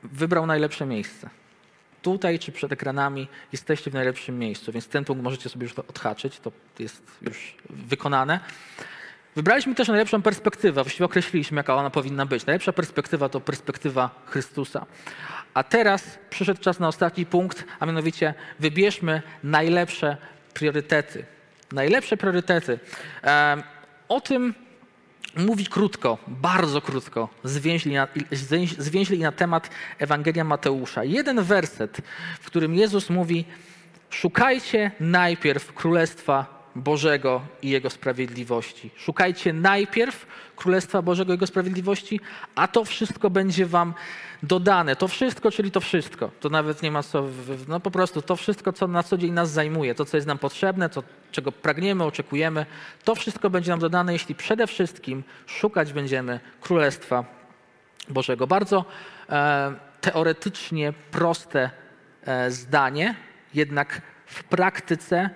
wybrał 0.03 0.45
najlepsze 0.45 0.85
miejsce. 0.85 1.29
Tutaj 2.01 2.39
czy 2.39 2.51
przed 2.51 2.71
ekranami 2.71 3.27
jesteście 3.51 3.91
w 3.91 3.93
najlepszym 3.93 4.39
miejscu, 4.39 4.71
więc 4.71 4.87
ten 4.87 5.05
punkt 5.05 5.23
możecie 5.23 5.49
sobie 5.49 5.63
już 5.63 5.73
odhaczyć, 5.73 6.39
to 6.39 6.51
jest 6.79 7.03
już 7.21 7.55
wykonane. 7.69 8.39
Wybraliśmy 9.39 9.75
też 9.75 9.87
najlepszą 9.87 10.21
perspektywę, 10.21 10.83
właściwie 10.83 11.05
określiliśmy, 11.05 11.57
jaka 11.57 11.75
ona 11.75 11.89
powinna 11.89 12.25
być. 12.25 12.45
Najlepsza 12.45 12.73
perspektywa 12.73 13.29
to 13.29 13.41
perspektywa 13.41 14.09
Chrystusa. 14.25 14.85
A 15.53 15.63
teraz 15.63 16.19
przyszedł 16.29 16.61
czas 16.61 16.79
na 16.79 16.87
ostatni 16.87 17.25
punkt, 17.25 17.65
a 17.79 17.85
mianowicie 17.85 18.33
wybierzmy 18.59 19.21
najlepsze 19.43 20.17
priorytety. 20.53 21.25
Najlepsze 21.71 22.17
priorytety. 22.17 22.79
O 24.09 24.21
tym 24.21 24.53
mówi 25.35 25.65
krótko, 25.65 26.17
bardzo 26.27 26.81
krótko, 26.81 27.29
zwięźli 27.43 27.93
na, 27.93 28.07
zwięźli 28.77 29.19
na 29.19 29.31
temat 29.31 29.69
Ewangelia 29.99 30.43
Mateusza. 30.43 31.03
Jeden 31.03 31.43
werset, 31.43 31.97
w 32.39 32.45
którym 32.45 32.75
Jezus 32.75 33.09
mówi: 33.09 33.45
Szukajcie 34.09 34.91
najpierw 34.99 35.73
Królestwa 35.73 36.58
Bożego 36.75 37.41
i 37.61 37.69
Jego 37.69 37.89
sprawiedliwości. 37.89 38.91
Szukajcie 38.95 39.53
najpierw 39.53 40.25
Królestwa 40.55 41.01
Bożego 41.01 41.31
i 41.31 41.33
Jego 41.33 41.47
sprawiedliwości, 41.47 42.19
a 42.55 42.67
to 42.67 42.85
wszystko 42.85 43.29
będzie 43.29 43.65
Wam 43.65 43.93
dodane. 44.43 44.95
To 44.95 45.07
wszystko, 45.07 45.51
czyli 45.51 45.71
to 45.71 45.79
wszystko. 45.79 46.31
To 46.39 46.49
nawet 46.49 46.81
nie 46.81 46.91
ma 46.91 47.03
co, 47.03 47.27
no 47.67 47.79
po 47.79 47.91
prostu 47.91 48.21
to 48.21 48.35
wszystko, 48.35 48.73
co 48.73 48.87
na 48.87 49.03
co 49.03 49.17
dzień 49.17 49.31
nas 49.31 49.51
zajmuje, 49.51 49.95
to, 49.95 50.05
co 50.05 50.17
jest 50.17 50.27
nam 50.27 50.37
potrzebne, 50.37 50.89
to, 50.89 51.03
czego 51.31 51.51
pragniemy, 51.51 52.03
oczekujemy, 52.03 52.65
to 53.03 53.15
wszystko 53.15 53.49
będzie 53.49 53.71
nam 53.71 53.79
dodane, 53.79 54.13
jeśli 54.13 54.35
przede 54.35 54.67
wszystkim 54.67 55.23
szukać 55.45 55.93
będziemy 55.93 56.39
Królestwa 56.61 57.25
Bożego. 58.09 58.47
Bardzo 58.47 58.85
e, 59.29 59.73
teoretycznie 60.01 60.93
proste 61.11 61.69
e, 62.25 62.51
zdanie, 62.51 63.15
jednak 63.53 64.01
w 64.25 64.43
praktyce 64.43 65.29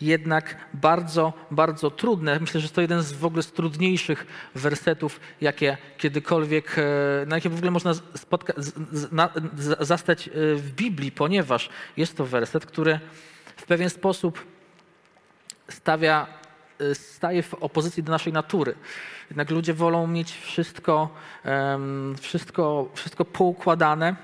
jednak 0.00 0.56
bardzo, 0.74 1.32
bardzo 1.50 1.90
trudne. 1.90 2.40
Myślę, 2.40 2.60
że 2.60 2.68
to 2.68 2.80
jeden 2.80 3.02
z 3.02 3.12
w 3.12 3.24
ogóle 3.24 3.42
z 3.42 3.52
trudniejszych 3.52 4.26
wersetów, 4.54 5.20
jakie 5.40 5.76
kiedykolwiek, 5.98 6.76
e, 6.78 6.82
na 7.26 7.36
jakie 7.36 7.48
w 7.48 7.56
ogóle 7.56 7.70
można 7.70 7.92
spotka- 7.94 8.54
na, 9.12 9.30
zastać 9.80 10.28
e, 10.28 10.30
w 10.54 10.72
Biblii, 10.72 11.12
ponieważ 11.12 11.68
jest 11.96 12.16
to 12.16 12.26
werset, 12.26 12.66
który 12.66 13.00
w 13.56 13.66
pewien 13.66 13.90
sposób 13.90 14.44
stawia, 15.68 16.26
e, 16.80 16.94
staje 16.94 17.42
w 17.42 17.54
opozycji 17.54 18.02
do 18.02 18.12
naszej 18.12 18.32
natury. 18.32 18.74
Jednak 19.30 19.50
ludzie 19.50 19.74
wolą 19.74 20.06
mieć 20.06 20.32
wszystko, 20.32 21.14
wszystko, 22.20 22.90
wszystko 22.94 23.24
poukładane 23.24 24.16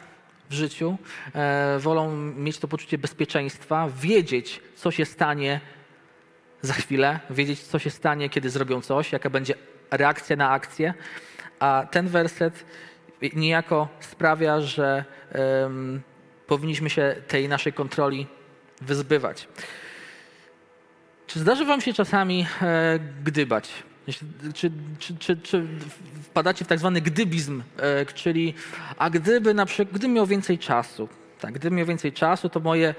w 0.50 0.52
życiu, 0.52 0.98
e, 1.34 1.78
wolą 1.78 2.16
mieć 2.16 2.58
to 2.58 2.68
poczucie 2.68 2.98
bezpieczeństwa, 2.98 3.88
wiedzieć, 4.00 4.60
co 4.74 4.90
się 4.90 5.04
stanie 5.04 5.60
za 6.62 6.72
chwilę, 6.72 7.20
wiedzieć, 7.30 7.60
co 7.60 7.78
się 7.78 7.90
stanie, 7.90 8.28
kiedy 8.28 8.50
zrobią 8.50 8.80
coś, 8.80 9.12
jaka 9.12 9.30
będzie 9.30 9.54
reakcja 9.90 10.36
na 10.36 10.50
akcję. 10.50 10.94
A 11.58 11.86
ten 11.90 12.08
werset 12.08 12.64
niejako 13.34 13.88
sprawia, 14.00 14.60
że 14.60 15.04
powinniśmy 16.46 16.90
się 16.90 17.16
tej 17.28 17.48
naszej 17.48 17.72
kontroli 17.72 18.26
wyzbywać. 18.80 19.48
Czy 21.26 21.38
zdarzy 21.38 21.64
Wam 21.64 21.80
się 21.80 21.92
czasami 21.92 22.46
e, 22.62 22.98
gdybać? 23.24 23.89
Czy, 24.54 24.70
czy, 24.98 25.14
czy, 25.18 25.36
czy, 25.36 25.66
wpadacie 26.22 26.64
w 26.64 26.68
tak 26.68 26.78
zwany 26.78 27.00
gdybizm, 27.00 27.62
e, 27.76 28.06
czyli 28.06 28.54
a 28.98 29.10
gdyby 29.10 29.54
na 29.54 29.66
przykład, 29.66 29.88
gdybym 29.88 30.12
miał 30.12 30.26
więcej 30.26 30.58
czasu, 30.58 31.08
Tak, 31.40 31.54
gdybym 31.54 31.78
miał 31.78 31.86
więcej 31.86 32.12
czasu, 32.12 32.48
to 32.48 32.60
moje 32.60 32.94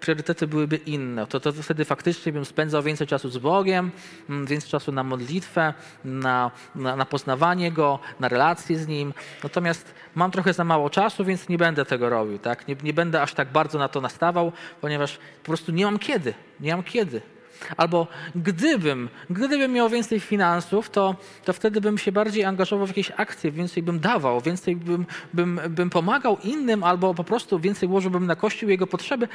priorytety 0.00 0.46
byłyby 0.46 0.76
inne. 0.76 1.26
To, 1.26 1.40
to 1.40 1.52
wtedy 1.52 1.84
faktycznie 1.84 2.32
bym 2.32 2.44
spędzał 2.44 2.82
więcej 2.82 3.06
czasu 3.06 3.30
z 3.30 3.38
Bogiem, 3.38 3.90
mm, 4.28 4.46
więcej 4.46 4.70
czasu 4.70 4.92
na 4.92 5.02
modlitwę, 5.02 5.74
na, 6.04 6.50
na, 6.74 6.96
na 6.96 7.04
poznawanie 7.04 7.72
Go, 7.72 7.98
na 8.20 8.28
relacje 8.28 8.78
z 8.78 8.86
Nim. 8.86 9.14
Natomiast 9.42 9.94
mam 10.14 10.30
trochę 10.30 10.52
za 10.52 10.64
mało 10.64 10.90
czasu, 10.90 11.24
więc 11.24 11.48
nie 11.48 11.58
będę 11.58 11.84
tego 11.84 12.08
robił. 12.08 12.38
Tak? 12.38 12.68
Nie, 12.68 12.76
nie 12.82 12.92
będę 12.92 13.22
aż 13.22 13.34
tak 13.34 13.52
bardzo 13.52 13.78
na 13.78 13.88
to 13.88 14.00
nastawał, 14.00 14.52
ponieważ 14.80 15.18
po 15.42 15.46
prostu 15.46 15.72
nie 15.72 15.84
mam 15.84 15.98
kiedy. 15.98 16.34
Nie 16.60 16.76
mam 16.76 16.84
kiedy. 16.84 17.35
Albo 17.76 18.06
gdybym, 18.34 19.08
gdybym 19.30 19.72
miał 19.72 19.88
więcej 19.88 20.20
finansów, 20.20 20.90
to, 20.90 21.16
to 21.44 21.52
wtedy 21.52 21.80
bym 21.80 21.98
się 21.98 22.12
bardziej 22.12 22.44
angażował 22.44 22.86
w 22.86 22.90
jakieś 22.90 23.12
akcje, 23.16 23.50
więcej 23.50 23.82
bym 23.82 24.00
dawał, 24.00 24.40
więcej 24.40 24.76
bym, 24.76 25.06
bym, 25.34 25.60
bym 25.68 25.90
pomagał 25.90 26.38
innym, 26.44 26.84
albo 26.84 27.14
po 27.14 27.24
prostu 27.24 27.58
więcej 27.58 27.88
łożyłbym 27.88 28.26
na 28.26 28.36
kościół 28.36 28.68
jego 28.68 28.86
potrzeby, 28.86 29.28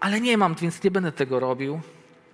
ale 0.00 0.20
nie 0.20 0.36
mam, 0.36 0.54
więc 0.54 0.84
nie 0.84 0.90
będę 0.90 1.12
tego 1.12 1.40
robił. 1.40 1.80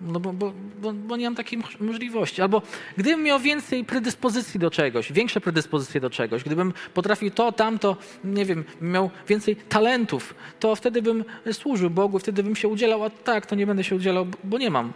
No 0.01 0.19
bo, 0.19 0.33
bo, 0.33 0.53
bo, 0.81 0.93
bo, 0.93 1.17
nie 1.17 1.25
mam 1.25 1.35
takiej 1.35 1.59
możliwości. 1.79 2.41
Albo 2.41 2.61
gdybym 2.97 3.23
miał 3.23 3.39
więcej 3.39 3.85
predyspozycji 3.85 4.59
do 4.59 4.71
czegoś, 4.71 5.11
większe 5.11 5.41
predyspozycje 5.41 6.01
do 6.01 6.09
czegoś, 6.09 6.43
gdybym 6.43 6.73
potrafił 6.93 7.31
to, 7.31 7.51
tamto, 7.51 7.97
nie 8.23 8.45
wiem, 8.45 8.63
miał 8.81 9.09
więcej 9.27 9.55
talentów, 9.55 10.35
to 10.59 10.75
wtedy 10.75 11.01
bym 11.01 11.25
służył 11.51 11.89
Bogu, 11.89 12.19
wtedy 12.19 12.43
bym 12.43 12.55
się 12.55 12.67
udzielał, 12.67 13.03
a 13.03 13.09
tak, 13.09 13.45
to 13.45 13.55
nie 13.55 13.67
będę 13.67 13.83
się 13.83 13.95
udzielał, 13.95 14.27
bo 14.43 14.57
nie 14.57 14.69
mam. 14.69 14.93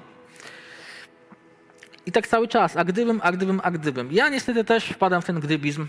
I 2.05 2.11
tak 2.11 2.27
cały 2.27 2.47
czas, 2.47 2.77
a 2.77 2.83
gdybym, 2.83 3.19
a 3.23 3.31
gdybym, 3.31 3.61
a 3.63 3.71
gdybym. 3.71 4.11
Ja 4.11 4.29
niestety 4.29 4.63
też 4.63 4.85
wpadam 4.85 5.21
w 5.21 5.25
ten 5.25 5.39
gdybizm. 5.39 5.87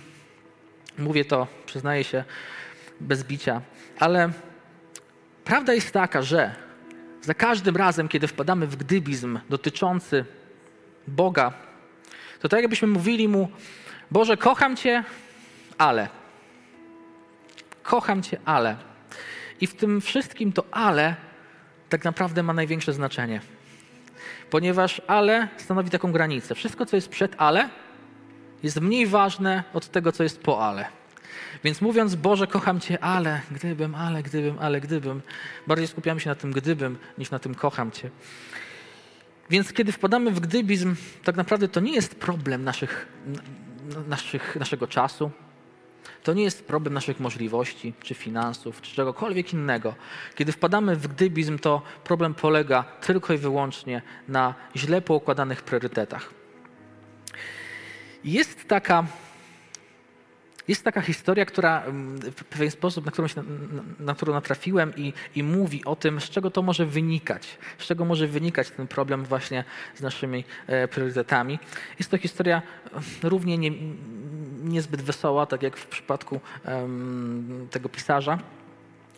Mówię 0.99 1.25
to, 1.25 1.47
przyznaję 1.67 2.05
się, 2.05 2.25
bez 3.01 3.25
bicia, 3.25 3.61
ale 3.99 4.31
prawda 5.45 5.75
jest 5.75 5.93
taka, 5.93 6.23
że 6.23 6.55
za 7.25 7.35
każdym 7.35 7.77
razem, 7.77 8.09
kiedy 8.09 8.29
wpadamy 8.29 8.67
w 8.67 8.77
gdybizm 8.77 9.39
dotyczący 9.51 10.25
Boga, 11.09 11.53
to 12.41 12.49
tak 12.49 12.61
jakbyśmy 12.61 12.89
mówili 12.89 13.29
mu: 13.29 13.49
Boże, 14.11 14.37
kocham 14.37 14.77
Cię, 14.77 15.05
ale. 15.79 16.09
Kocham 17.83 18.23
Cię, 18.23 18.39
ale. 18.45 18.77
I 19.61 19.67
w 19.67 19.75
tym 19.75 20.01
wszystkim 20.01 20.53
to 20.53 20.65
ale 20.71 21.17
tak 21.89 22.05
naprawdę 22.05 22.43
ma 22.43 22.53
największe 22.53 22.93
znaczenie. 22.93 23.41
Ponieważ 24.51 25.03
ale 25.07 25.49
stanowi 25.57 25.91
taką 25.91 26.13
granicę. 26.13 26.55
Wszystko, 26.55 26.87
co 26.87 26.97
jest 26.97 27.09
przed 27.09 27.35
ale, 27.39 27.69
jest 28.63 28.81
mniej 28.81 29.07
ważne 29.07 29.65
od 29.75 29.89
tego, 29.89 30.13
co 30.13 30.23
jest 30.23 30.43
po 30.43 30.69
ale. 30.69 30.87
Więc 31.65 31.81
mówiąc, 31.81 32.15
Boże, 32.15 32.47
kocham 32.47 32.81
Cię, 32.81 33.05
ale, 33.05 33.41
gdybym, 33.51 33.95
ale, 33.95 34.23
gdybym, 34.23 34.59
ale, 34.59 34.81
gdybym, 34.81 35.23
bardziej 35.67 35.89
skupiamy 35.89 36.21
się 36.21 36.31
na 36.31 36.35
tym 36.35 36.53
gdybym 36.53 36.99
niż 37.19 37.31
na 37.31 37.39
tym 37.39 37.55
kocham 37.55 37.91
Cię. 37.91 38.11
Więc 39.51 39.73
kiedy 39.73 39.93
wpadamy 39.93 40.31
w 40.31 40.41
gdybizm, 40.41 40.95
tak 41.25 41.37
naprawdę 41.37 41.69
to 41.69 41.81
nie 41.81 41.93
jest 41.93 42.15
problem 42.15 42.65
naszych, 42.65 43.09
naszych, 44.09 44.57
naszego 44.57 44.87
czasu, 44.87 45.31
to 46.23 46.33
nie 46.33 46.43
jest 46.43 46.67
problem 46.67 46.95
naszych 46.95 47.21
możliwości, 47.21 47.95
czy 48.03 48.15
finansów, 48.15 48.81
czy 48.81 48.95
czegokolwiek 48.95 49.53
innego. 49.53 49.95
Kiedy 50.35 50.53
wpadamy 50.53 50.97
w 50.97 51.09
gdybizm, 51.09 51.59
to 51.59 51.83
problem 52.05 52.35
polega 52.35 52.83
tylko 52.83 53.33
i 53.33 53.39
wyłącznie 53.39 54.03
na 54.29 54.55
źle 54.77 55.03
poukładanych 55.03 55.63
priorytetach. 55.63 56.31
Jest 58.25 58.69
taka 58.69 59.07
jest 60.69 60.85
taka 60.85 61.01
historia, 61.01 61.45
która 61.45 61.83
mm, 61.83 62.21
w 62.21 62.45
pewien 62.45 62.71
sposób, 62.71 63.05
na 63.05 63.13
którą, 63.13 63.29
się, 63.29 63.43
na, 64.01 64.15
którą 64.15 64.33
natrafiłem 64.33 64.93
i, 64.97 65.13
i 65.35 65.43
mówi 65.43 65.85
o 65.85 65.97
tym, 65.97 66.21
z 66.21 66.31
czego 66.31 66.51
to 66.51 66.63
może 66.63 66.87
wynikać, 66.87 67.59
z 67.79 67.87
czego 67.87 68.05
może 68.05 68.27
wynikać 68.27 68.71
ten 68.71 68.87
problem 68.87 69.25
właśnie 69.25 69.65
z 69.95 70.01
naszymi 70.01 70.45
e, 70.67 70.89
priorytetami. 70.89 71.59
Jest 71.99 72.11
to 72.11 72.19
historia 72.19 72.63
e, 73.23 73.29
równie 73.29 73.59
nie, 73.59 73.71
niezbyt 74.65 75.03
wesoła, 75.03 75.47
tak 75.47 75.63
jak 75.63 75.77
w 75.77 75.87
przypadku 75.87 76.41
tego 77.71 77.89
pisarza 77.89 78.39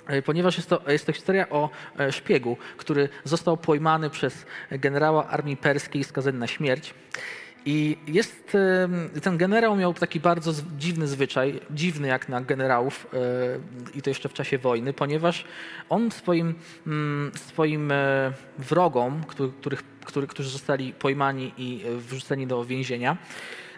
e, 0.06 0.22
ponieważ 0.22 0.56
jest 0.56 0.68
to, 0.68 0.82
jest 0.88 1.06
to 1.06 1.12
historia 1.12 1.48
o 1.48 1.70
e, 1.98 2.12
szpiegu, 2.12 2.56
który 2.76 3.08
został 3.24 3.56
pojmany 3.56 4.10
przez 4.10 4.46
generała 4.70 5.28
armii 5.28 5.56
perskiej 5.56 6.00
i 6.00 6.04
skazany 6.04 6.38
na 6.38 6.46
śmierć. 6.46 6.94
I 7.66 7.96
jest, 8.06 8.56
ten 9.22 9.36
generał 9.36 9.76
miał 9.76 9.94
taki 9.94 10.20
bardzo 10.20 10.52
dziwny 10.78 11.06
zwyczaj, 11.06 11.60
dziwny 11.70 12.08
jak 12.08 12.28
na 12.28 12.40
generałów 12.40 13.06
i 13.94 14.02
to 14.02 14.10
jeszcze 14.10 14.28
w 14.28 14.32
czasie 14.32 14.58
wojny, 14.58 14.92
ponieważ 14.92 15.44
on 15.88 16.10
swoim, 16.10 16.54
mm, 16.86 17.32
swoim 17.34 17.92
e, 17.92 18.32
wrogom, 18.58 19.22
których, 20.04 20.28
którzy 20.28 20.50
zostali 20.50 20.92
pojmani 20.92 21.52
i 21.58 21.82
wrzuceni 21.98 22.46
do 22.46 22.64
więzienia, 22.64 23.16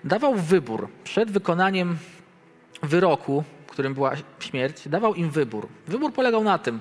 dawał 0.05 0.35
wybór 0.35 0.89
przed 1.05 1.31
wykonaniem 1.31 1.99
wyroku, 2.83 3.45
którym 3.67 3.95
była 3.95 4.13
śmierć, 4.41 4.89
dawał 4.89 5.15
im 5.15 5.31
wybór. 5.31 5.69
Wybór 5.87 6.13
polegał 6.13 6.45
na 6.45 6.59
tym, 6.59 6.81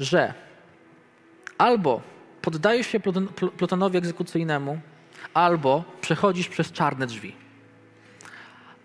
że 0.00 0.34
albo 1.58 2.00
poddajesz 2.42 2.86
się 2.86 3.00
plutonowi 3.56 3.98
egzekucyjnemu, 3.98 4.80
albo 5.34 5.84
przechodzisz 6.00 6.48
przez 6.48 6.72
czarne 6.72 7.06
drzwi. 7.06 7.34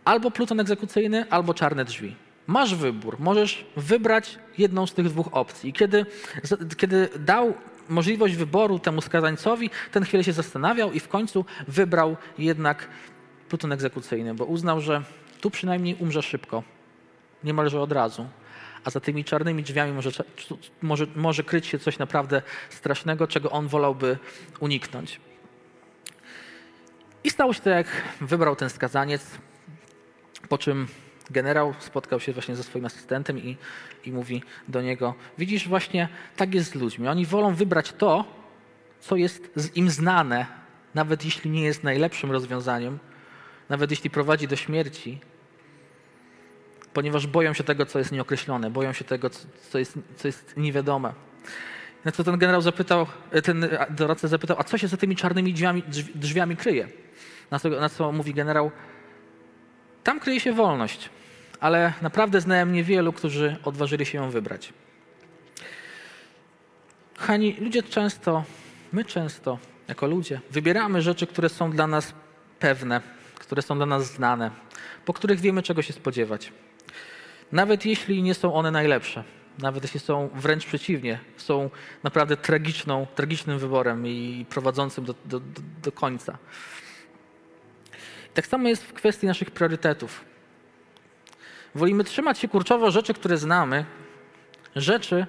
Albo 0.06 0.32
pluton 0.32 0.60
egzekucyjny, 0.60 1.26
albo 1.30 1.54
czarne 1.54 1.86
drzwi. 1.86 2.16
Masz 2.48 2.76
wybór, 2.76 3.18
możesz 3.20 3.66
wybrać 3.78 4.40
jedną 4.58 4.88
z 4.88 4.94
tych 4.94 5.10
dwóch 5.10 5.28
opcji. 5.32 5.74
Kiedy, 5.74 6.06
kiedy 6.78 7.10
dał 7.20 7.54
możliwość 7.90 8.36
wyboru 8.36 8.80
temu 8.80 9.02
skazańcowi, 9.02 9.70
ten 9.92 10.04
chwilę 10.04 10.24
się 10.24 10.34
zastanawiał 10.34 10.92
i 10.92 11.00
w 11.00 11.08
końcu 11.08 11.46
wybrał 11.68 12.18
jednak 12.38 12.88
pluton 13.50 13.72
egzekucyjny, 13.72 14.34
bo 14.34 14.46
uznał, 14.46 14.82
że 14.82 15.04
tu 15.42 15.52
przynajmniej 15.52 15.96
umrze 16.00 16.24
szybko, 16.24 16.64
niemalże 17.44 17.82
od 17.82 17.92
razu. 17.92 18.28
A 18.84 18.90
za 18.90 19.00
tymi 19.00 19.24
czarnymi 19.24 19.64
drzwiami 19.64 19.94
może, 19.94 20.10
może, 20.82 21.08
może 21.16 21.44
kryć 21.44 21.68
się 21.68 21.80
coś 21.80 21.98
naprawdę 21.98 22.42
strasznego, 22.70 23.28
czego 23.28 23.52
on 23.52 23.68
wolałby 23.68 24.18
uniknąć. 24.60 25.20
I 27.26 27.30
stało 27.30 27.54
się 27.54 27.62
tak, 27.62 27.74
jak 27.74 27.88
wybrał 28.22 28.56
ten 28.56 28.70
skazaniec, 28.70 29.26
po 30.50 30.58
czym 30.58 30.88
generał 31.30 31.74
spotkał 31.80 32.20
się 32.20 32.34
właśnie 32.34 32.56
ze 32.56 32.64
swoim 32.64 32.86
asystentem 32.86 33.40
i, 33.40 33.58
i 34.06 34.12
mówi 34.12 34.44
do 34.68 34.82
niego: 34.82 35.14
Widzisz, 35.38 35.68
właśnie 35.68 36.10
tak 36.36 36.54
jest 36.54 36.72
z 36.72 36.76
ludźmi. 36.76 37.08
Oni 37.08 37.26
wolą 37.26 37.56
wybrać 37.56 37.94
to, 37.94 38.26
co 39.00 39.16
jest 39.16 39.60
im 39.76 39.90
znane, 39.90 40.46
nawet 40.96 41.26
jeśli 41.26 41.52
nie 41.52 41.64
jest 41.64 41.84
najlepszym 41.84 42.32
rozwiązaniem, 42.32 43.00
nawet 43.70 43.92
jeśli 43.92 44.10
prowadzi 44.10 44.48
do 44.48 44.56
śmierci, 44.56 45.20
ponieważ 46.94 47.28
boją 47.28 47.54
się 47.54 47.64
tego, 47.64 47.86
co 47.86 48.00
jest 48.00 48.12
nieokreślone, 48.12 48.70
boją 48.70 48.94
się 48.94 49.06
tego, 49.06 49.30
co 49.70 49.80
jest, 49.80 50.00
co 50.18 50.28
jest 50.28 50.58
niewiadome. 50.58 51.14
Na 52.06 52.12
co 52.12 52.24
ten 52.24 52.38
generał 52.38 52.62
zapytał, 52.62 53.08
ten 53.44 53.70
doradca 53.90 54.28
zapytał, 54.28 54.58
a 54.60 54.64
co 54.64 54.78
się 54.78 54.88
za 54.88 54.98
tymi 54.98 55.16
czarnymi 55.16 55.54
drzwiami, 55.54 55.84
drzwiami 56.16 56.58
kryje? 56.58 56.88
Na 57.52 57.60
co, 57.60 57.70
na 57.70 57.90
co 57.90 58.12
mówi 58.12 58.34
generał, 58.34 58.72
tam 60.04 60.20
kryje 60.20 60.40
się 60.40 60.54
wolność, 60.54 61.10
ale 61.60 61.94
naprawdę 62.02 62.42
znałem 62.42 62.74
niewielu, 62.74 63.14
którzy 63.14 63.56
odważyli 63.64 64.06
się 64.06 64.18
ją 64.18 64.30
wybrać. 64.30 64.74
Kochani, 67.18 67.56
ludzie 67.60 67.84
często, 67.84 68.44
my 68.94 69.06
często, 69.06 69.60
jako 69.88 70.08
ludzie, 70.08 70.42
wybieramy 70.52 71.02
rzeczy, 71.02 71.28
które 71.28 71.50
są 71.50 71.72
dla 71.72 71.88
nas 71.88 72.14
pewne, 72.60 73.02
które 73.40 73.62
są 73.62 73.76
dla 73.76 73.86
nas 73.86 74.14
znane, 74.14 74.52
po 75.06 75.14
których 75.14 75.40
wiemy, 75.40 75.64
czego 75.64 75.82
się 75.82 75.94
spodziewać. 75.94 76.52
Nawet 77.52 77.86
jeśli 77.86 78.24
nie 78.24 78.34
są 78.34 78.54
one 78.54 78.72
najlepsze, 78.72 79.24
nawet 79.60 79.84
jeśli 79.84 80.00
są 80.00 80.30
wręcz 80.36 80.66
przeciwnie, 80.66 81.20
są 81.38 81.70
naprawdę 82.04 82.38
tragiczną, 82.38 83.08
tragicznym 83.16 83.60
wyborem 83.60 84.08
i 84.08 84.46
prowadzącym 84.50 85.06
do, 85.06 85.16
do, 85.26 85.42
do 85.84 85.92
końca. 85.92 86.38
Tak 88.34 88.48
samo 88.48 88.70
jest 88.70 88.84
w 88.84 88.94
kwestii 88.94 89.28
naszych 89.28 89.52
priorytetów. 89.52 90.26
Wolimy 91.76 92.04
trzymać 92.04 92.40
się 92.40 92.48
kurczowo 92.48 92.92
rzeczy, 92.92 93.14
które 93.14 93.38
znamy, 93.38 93.86
rzeczy, 94.76 95.26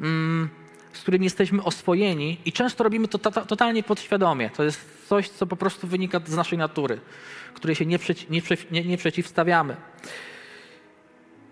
mm, 0.00 0.48
z 0.92 1.00
którymi 1.00 1.24
jesteśmy 1.24 1.62
oswojeni 1.62 2.40
i 2.44 2.52
często 2.52 2.84
robimy 2.84 3.08
to 3.08 3.18
totalnie 3.18 3.82
podświadomie. 3.82 4.50
To 4.50 4.64
jest 4.64 4.80
coś, 5.08 5.28
co 5.28 5.46
po 5.46 5.56
prostu 5.56 5.86
wynika 5.86 6.20
z 6.26 6.36
naszej 6.36 6.58
natury, 6.58 7.00
której 7.54 7.76
się 7.76 7.86
nie, 7.86 7.98
przeci 7.98 8.26
nie, 8.30 8.42
nie, 8.70 8.84
nie 8.84 8.96
przeciwstawiamy. 8.96 9.76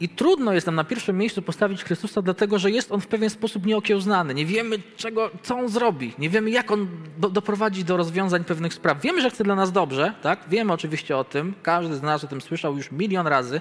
I 0.01 0.09
trudno 0.09 0.53
jest 0.53 0.67
nam 0.67 0.75
na 0.75 0.85
pierwszym 0.85 1.19
miejscu 1.19 1.43
postawić 1.43 1.85
Chrystusa, 1.85 2.23
dlatego 2.23 2.59
że 2.59 2.71
jest 2.71 2.93
On 2.93 3.01
w 3.01 3.07
pewien 3.07 3.31
sposób 3.31 3.67
nieokiełznany. 3.67 4.35
Nie 4.35 4.47
wiemy, 4.47 4.79
czego, 4.97 5.31
co 5.43 5.57
On 5.57 5.69
zrobi. 5.69 6.13
Nie 6.19 6.31
wiemy, 6.31 6.51
jak 6.51 6.71
On 6.71 6.89
do, 7.19 7.31
doprowadzi 7.31 7.85
do 7.85 7.97
rozwiązań 7.97 8.45
pewnych 8.45 8.75
spraw. 8.75 9.03
Wiemy, 9.03 9.21
że 9.21 9.31
chce 9.31 9.45
dla 9.45 9.55
nas 9.55 9.73
dobrze, 9.73 10.15
tak? 10.23 10.45
Wiemy 10.49 10.73
oczywiście 10.73 11.17
o 11.17 11.25
tym. 11.25 11.55
Każdy 11.63 11.95
z 11.95 12.03
nas 12.03 12.25
o 12.25 12.27
tym 12.27 12.41
słyszał 12.41 12.77
już 12.77 12.93
milion 12.93 13.27
razy. 13.27 13.61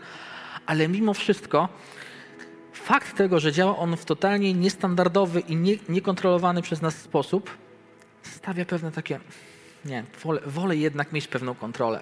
Ale 0.65 0.87
mimo 0.87 1.13
wszystko 1.13 1.69
fakt 2.73 3.17
tego, 3.17 3.39
że 3.39 3.51
działa 3.51 3.77
on 3.77 3.97
w 3.97 4.05
totalnie 4.05 4.53
niestandardowy 4.53 5.39
i 5.39 5.55
nie, 5.55 5.77
niekontrolowany 5.89 6.61
przez 6.61 6.81
nas 6.81 6.97
sposób, 6.97 7.49
stawia 8.21 8.65
pewne 8.65 8.91
takie, 8.91 9.19
nie, 9.85 10.03
wolę, 10.23 10.41
wolę 10.45 10.77
jednak 10.77 11.11
mieć 11.11 11.27
pewną 11.27 11.55
kontrolę. 11.55 11.99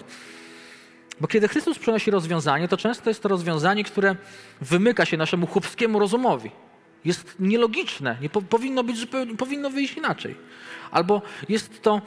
Bo 1.21 1.27
kiedy 1.27 1.47
Chrystus 1.47 1.79
przynosi 1.79 2.11
rozwiązanie, 2.11 2.67
to 2.67 2.77
często 2.77 3.09
jest 3.09 3.23
to 3.23 3.29
rozwiązanie, 3.29 3.83
które 3.83 4.15
wymyka 4.61 5.05
się 5.05 5.17
naszemu 5.17 5.47
chłopskiemu 5.47 5.99
rozumowi. 5.99 6.51
Jest 7.05 7.35
nielogiczne, 7.39 8.17
nie 8.21 8.29
po, 8.29 8.41
powinno 8.41 8.83
być 8.83 9.07
powinno 9.37 9.69
wyjść 9.69 9.97
inaczej. 9.97 10.35
Albo 10.91 11.21
jest 11.49 11.81
to 11.81 12.01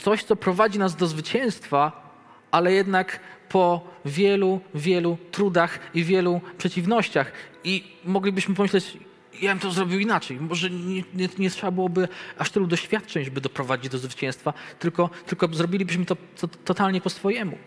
coś, 0.00 0.24
co 0.24 0.36
prowadzi 0.36 0.78
nas 0.78 0.96
do 0.96 1.06
zwycięstwa, 1.06 2.10
ale 2.50 2.72
jednak 2.72 3.20
po 3.48 3.88
wielu, 4.04 4.60
wielu 4.74 5.18
trudach 5.30 5.78
i 5.94 6.04
wielu 6.04 6.40
przeciwnościach. 6.58 7.32
I 7.64 7.84
moglibyśmy 8.04 8.54
pomyśleć, 8.54 8.96
ja 9.42 9.50
bym 9.50 9.58
to 9.58 9.70
zrobił 9.70 9.98
inaczej. 10.00 10.40
Może 10.40 10.70
nie, 10.70 11.02
nie, 11.14 11.28
nie, 11.38 11.50
trzeba 11.50 11.70
byłoby 11.70 12.08
aż 12.38 12.50
tylu 12.50 12.66
doświadczeń, 12.66 13.24
żeby 13.24 13.40
doprowadzić 13.40 13.92
do 13.92 13.98
zwycięstwa, 13.98 14.52
tylko, 14.78 15.10
tylko 15.26 15.48
zrobilibyśmy 15.52 16.04
to, 16.04 16.16
to 16.40 16.48
totalnie 16.48 17.00
po 17.00 17.10
swojemu. 17.10 17.58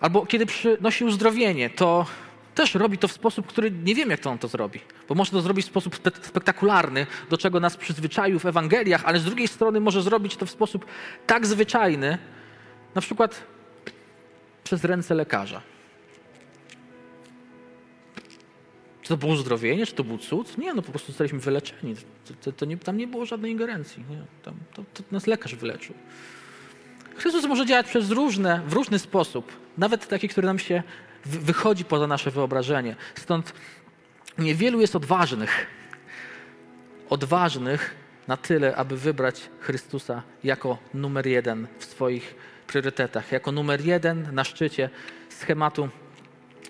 Albo 0.00 0.26
kiedy 0.26 0.46
przynosi 0.46 1.04
uzdrowienie, 1.04 1.70
to 1.70 2.06
też 2.54 2.74
robi 2.74 2.98
to 2.98 3.08
w 3.08 3.12
sposób, 3.12 3.46
który 3.46 3.70
nie 3.70 3.94
wiem, 3.94 4.10
jak 4.10 4.20
to 4.20 4.30
on 4.30 4.38
to 4.38 4.48
zrobi. 4.48 4.80
Bo 5.08 5.14
może 5.14 5.30
to 5.30 5.40
zrobić 5.40 5.66
w 5.66 5.68
sposób 5.68 5.96
spektakularny, 6.22 7.06
do 7.30 7.38
czego 7.38 7.60
nas 7.60 7.76
przyzwyczaił 7.76 8.38
w 8.38 8.46
Ewangeliach, 8.46 9.04
ale 9.04 9.18
z 9.18 9.24
drugiej 9.24 9.48
strony 9.48 9.80
może 9.80 10.02
zrobić 10.02 10.36
to 10.36 10.46
w 10.46 10.50
sposób 10.50 10.86
tak 11.26 11.46
zwyczajny, 11.46 12.18
na 12.94 13.00
przykład 13.00 13.42
przez 14.64 14.84
ręce 14.84 15.14
lekarza. 15.14 15.71
To 19.12 19.16
było 19.16 19.32
uzdrowienie, 19.32 19.86
czy 19.86 19.94
to 19.94 20.04
był 20.04 20.18
cud? 20.18 20.58
Nie, 20.58 20.74
no 20.74 20.82
po 20.82 20.90
prostu 20.90 21.06
zostaliśmy 21.06 21.38
wyleczeni. 21.38 21.94
To, 21.96 22.34
to, 22.42 22.52
to 22.52 22.64
nie, 22.64 22.76
tam 22.76 22.96
nie 22.96 23.06
było 23.06 23.26
żadnej 23.26 23.52
ingerencji. 23.52 24.04
Nie? 24.10 24.22
Tam, 24.42 24.54
to, 24.74 24.84
to 24.94 25.02
nas 25.12 25.26
lekarz 25.26 25.54
wyleczył. 25.54 25.94
Chrystus 27.16 27.44
może 27.44 27.66
działać 27.66 27.86
przez 27.86 28.10
różne, 28.10 28.60
w 28.66 28.72
różny 28.72 28.98
sposób, 28.98 29.52
nawet 29.78 30.08
taki, 30.08 30.28
który 30.28 30.46
nam 30.46 30.58
się 30.58 30.82
wychodzi 31.26 31.84
poza 31.84 32.06
nasze 32.06 32.30
wyobrażenie. 32.30 32.96
Stąd 33.14 33.52
niewielu 34.38 34.80
jest 34.80 34.96
odważnych, 34.96 35.66
odważnych 37.08 37.94
na 38.28 38.36
tyle, 38.36 38.76
aby 38.76 38.96
wybrać 38.96 39.50
Chrystusa 39.60 40.22
jako 40.44 40.78
numer 40.94 41.26
jeden 41.26 41.66
w 41.78 41.84
swoich 41.84 42.34
priorytetach, 42.66 43.32
jako 43.32 43.52
numer 43.52 43.80
jeden 43.80 44.34
na 44.34 44.44
szczycie 44.44 44.90
schematu 45.28 45.88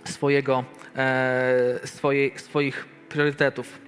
swojego, 0.04 0.64
e, 0.96 1.80
swojej, 1.84 2.38
swoich 2.38 2.86
priorytetów. 3.08 3.78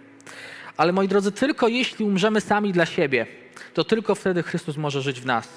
Ale 0.77 0.93
moi 0.93 1.09
drodzy, 1.09 1.33
tylko 1.33 1.69
jeśli 1.69 2.05
umrzemy 2.05 2.41
sami 2.41 2.73
dla 2.73 2.87
siebie, 2.87 3.27
to 3.75 3.85
tylko 3.85 4.15
wtedy 4.15 4.43
Chrystus 4.43 4.77
może 4.77 5.03
żyć 5.03 5.21
w 5.21 5.27
nas. 5.27 5.49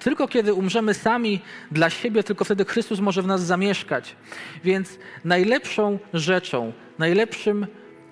Tylko 0.00 0.28
kiedy 0.28 0.54
umrzemy 0.54 0.94
sami 0.94 1.40
dla 1.70 1.90
siebie, 1.90 2.22
tylko 2.22 2.44
wtedy 2.44 2.64
Chrystus 2.64 3.00
może 3.00 3.22
w 3.22 3.26
nas 3.26 3.42
zamieszkać. 3.42 4.16
Więc 4.64 4.98
najlepszą 5.24 5.98
rzeczą, 6.14 6.72
najlepszym 6.98 7.66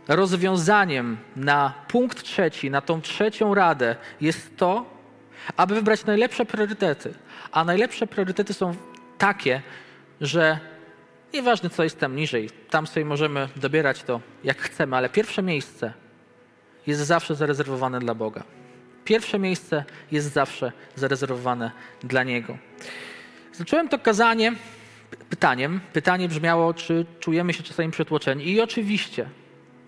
rozwiązaniem 0.09 1.17
na 1.37 1.75
punkt 1.89 2.23
trzeci, 2.23 2.71
na 2.71 2.81
tą 2.81 3.01
trzecią 3.01 3.55
radę 3.55 3.97
jest 4.21 4.57
to, 4.57 4.87
aby 5.57 5.75
wybrać 5.75 6.05
najlepsze 6.05 6.45
priorytety. 6.45 7.15
A 7.53 7.65
najlepsze 7.65 8.07
priorytety 8.07 8.55
są 8.55 8.75
takie, 9.19 9.63
że 10.21 10.59
nieważne 11.35 11.71
co 11.71 11.85
jest 11.85 11.99
tam 11.99 12.17
niżej, 12.17 12.51
tam 12.71 12.87
sobie 12.87 13.05
możemy 13.05 13.49
dobierać 13.57 14.03
to 14.03 14.21
jak 14.45 14.59
chcemy, 14.59 14.97
ale 14.97 15.09
pierwsze 15.09 15.43
miejsce 15.43 15.93
jest 16.87 17.01
zawsze 17.01 17.35
zarezerwowane 17.35 18.01
dla 18.01 18.15
Boga. 18.15 18.43
Pierwsze 19.05 19.39
miejsce 19.39 19.85
jest 20.11 20.33
zawsze 20.33 20.73
zarezerwowane 20.95 21.71
dla 22.03 22.23
Niego. 22.23 22.59
Zacząłem 23.53 23.89
to 23.89 23.99
kazanie 23.99 24.53
pytaniem. 25.31 25.81
Pytanie 25.93 26.29
brzmiało, 26.29 26.75
czy 26.75 27.07
czujemy 27.21 27.53
się 27.53 27.63
czasami 27.63 27.91
przytłoczeni. 27.91 28.49
I 28.49 28.61
oczywiście 28.61 29.29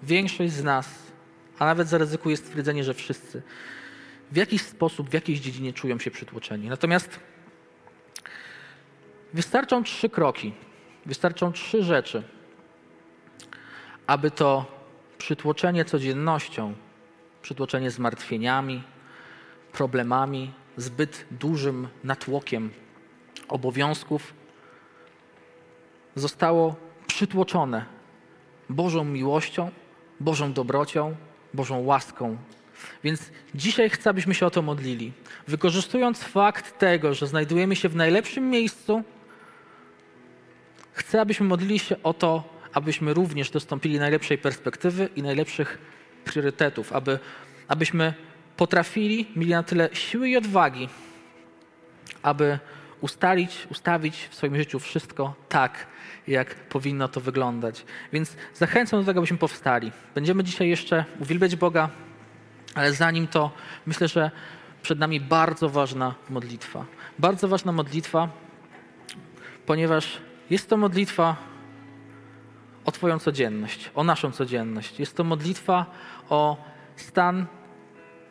większość 0.02 0.52
z 0.52 0.64
nas, 0.64 0.88
a 1.58 1.64
nawet 1.64 1.88
zaryzykuję 1.88 2.36
stwierdzenie, 2.36 2.84
że 2.84 2.94
wszyscy, 2.94 3.42
w 4.32 4.36
jakiś 4.36 4.62
sposób, 4.62 5.10
w 5.10 5.12
jakiejś 5.12 5.40
dziedzinie 5.40 5.72
czują 5.72 5.98
się 5.98 6.10
przytłoczeni. 6.10 6.68
Natomiast 6.68 7.20
wystarczą 9.34 9.84
trzy 9.84 10.08
kroki, 10.08 10.52
wystarczą 11.06 11.52
trzy 11.52 11.82
rzeczy, 11.82 12.22
aby 14.06 14.30
to 14.30 14.66
przytłoczenie 15.18 15.84
codziennością, 15.84 16.74
przytłoczenie 17.42 17.90
zmartwieniami, 17.90 18.82
problemami, 19.72 20.52
zbyt 20.76 21.26
dużym 21.30 21.88
natłokiem 22.04 22.70
obowiązków 23.48 24.34
zostało 26.14 26.76
przytłoczone 27.06 27.84
Bożą 28.68 29.04
miłością, 29.04 29.70
Bożą 30.20 30.52
dobrocią, 30.52 31.16
Bożą 31.54 31.78
łaską. 31.84 32.36
Więc 33.04 33.30
dzisiaj 33.54 33.90
chcę, 33.90 34.10
abyśmy 34.10 34.34
się 34.34 34.46
o 34.46 34.50
to 34.50 34.62
modlili. 34.62 35.12
Wykorzystując 35.48 36.24
fakt 36.24 36.78
tego, 36.78 37.14
że 37.14 37.26
znajdujemy 37.26 37.76
się 37.76 37.88
w 37.88 37.96
najlepszym 37.96 38.50
miejscu, 38.50 39.02
chcę, 40.94 41.20
abyśmy 41.20 41.46
modlili 41.46 41.78
się 41.78 42.02
o 42.02 42.14
to, 42.14 42.54
abyśmy 42.72 43.14
również 43.14 43.50
dostąpili 43.50 43.98
najlepszej 43.98 44.38
perspektywy 44.38 45.08
i 45.16 45.22
najlepszych 45.22 45.78
priorytetów, 46.24 46.92
aby, 46.92 47.18
abyśmy 47.68 48.14
potrafili, 48.56 49.26
mieli 49.36 49.52
na 49.52 49.62
tyle 49.62 49.88
siły 49.92 50.28
i 50.28 50.36
odwagi, 50.36 50.88
aby 52.22 52.58
ustalić, 53.00 53.66
ustawić 53.70 54.28
w 54.30 54.34
swoim 54.34 54.56
życiu 54.56 54.78
wszystko 54.80 55.34
tak, 55.48 55.86
jak 56.26 56.54
powinno 56.54 57.08
to 57.08 57.20
wyglądać. 57.20 57.84
Więc 58.12 58.36
zachęcam 58.54 59.00
do 59.00 59.06
tego, 59.06 59.20
abyśmy 59.20 59.38
powstali. 59.38 59.92
Będziemy 60.14 60.44
dzisiaj 60.44 60.68
jeszcze 60.68 61.04
uwielbiać 61.20 61.56
Boga, 61.56 61.90
ale 62.74 62.92
zanim 62.92 63.26
to, 63.26 63.50
myślę, 63.86 64.08
że 64.08 64.30
przed 64.82 64.98
nami 64.98 65.20
bardzo 65.20 65.68
ważna 65.68 66.14
modlitwa. 66.30 66.84
Bardzo 67.18 67.48
ważna 67.48 67.72
modlitwa, 67.72 68.28
ponieważ 69.66 70.20
jest 70.50 70.68
to 70.68 70.76
modlitwa 70.76 71.36
o 72.84 72.92
Twoją 72.92 73.18
codzienność, 73.18 73.90
o 73.94 74.04
naszą 74.04 74.32
codzienność. 74.32 75.00
Jest 75.00 75.16
to 75.16 75.24
modlitwa 75.24 75.86
o 76.28 76.56
stan 76.96 77.46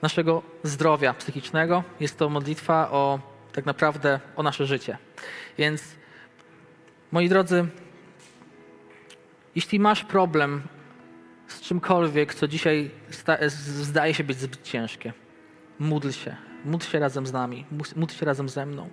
naszego 0.02 0.42
zdrowia 0.64 1.14
psychicznego. 1.14 1.84
Jest 2.00 2.18
to 2.18 2.30
modlitwa 2.30 2.92
o 2.92 3.20
tak 3.54 3.66
naprawdę 3.66 4.20
o 4.36 4.44
nasze 4.44 4.66
życie. 4.66 4.98
Więc 5.58 5.84
moi 7.12 7.30
drodzy, 7.30 7.68
jeśli 9.56 9.80
masz 9.80 10.04
problem 10.04 10.62
z 11.48 11.62
czymkolwiek, 11.62 12.34
co 12.34 12.48
dzisiaj 12.48 12.92
zdaje 13.82 14.14
się 14.14 14.24
być 14.24 14.38
zbyt 14.38 14.64
ciężkie, 14.64 15.14
módl 15.80 16.12
się. 16.12 16.36
Módl 16.66 16.86
się 16.86 17.00
razem 17.00 17.28
z 17.28 17.34
nami, 17.34 17.66
módl 17.96 18.14
się 18.14 18.26
razem 18.26 18.50
ze 18.50 18.66
mną. 18.66 18.90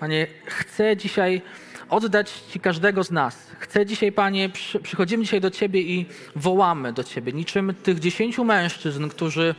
Panie, 0.00 0.26
chcę 0.46 0.96
dzisiaj 0.96 1.42
oddać 1.90 2.32
Ci 2.52 2.60
każdego 2.60 3.04
z 3.04 3.10
nas. 3.10 3.46
Chcę 3.58 3.86
dzisiaj, 3.86 4.12
Panie, 4.12 4.48
przy, 4.48 4.80
przychodzimy 4.80 5.24
dzisiaj 5.24 5.40
do 5.40 5.50
Ciebie 5.50 5.80
i 5.82 6.06
wołamy 6.36 6.92
do 6.92 7.04
Ciebie, 7.04 7.32
niczym 7.32 7.74
tych 7.82 7.98
dziesięciu 7.98 8.44
mężczyzn, 8.44 9.08
którzy 9.08 9.54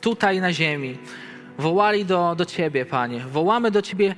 tutaj 0.00 0.40
na 0.40 0.52
ziemi 0.52 0.98
wołali 1.58 2.04
do, 2.04 2.34
do 2.34 2.44
Ciebie, 2.44 2.86
Panie. 2.86 3.20
Wołamy 3.20 3.70
do 3.70 3.82
Ciebie, 3.82 4.14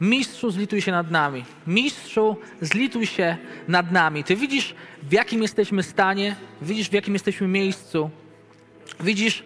Mistrzu, 0.00 0.50
zlituj 0.50 0.80
się 0.80 0.92
nad 0.92 1.10
nami. 1.10 1.44
Mistrzu, 1.66 2.36
zlituj 2.60 3.06
się 3.06 3.36
nad 3.68 3.92
nami. 3.92 4.24
Ty 4.24 4.36
widzisz, 4.36 4.74
w 5.02 5.12
jakim 5.12 5.42
jesteśmy 5.42 5.82
stanie, 5.82 6.36
widzisz, 6.62 6.88
w 6.88 6.92
jakim 6.92 7.14
jesteśmy 7.14 7.48
miejscu, 7.48 8.10
widzisz, 9.00 9.42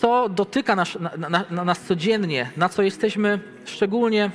co 0.00 0.28
dotyka 0.28 0.76
nas, 0.76 0.98
na, 1.18 1.28
na, 1.28 1.44
na 1.50 1.64
nas 1.64 1.80
codziennie, 1.80 2.50
na 2.56 2.68
co 2.68 2.82
jesteśmy 2.82 3.40
szczególnie 3.64 4.30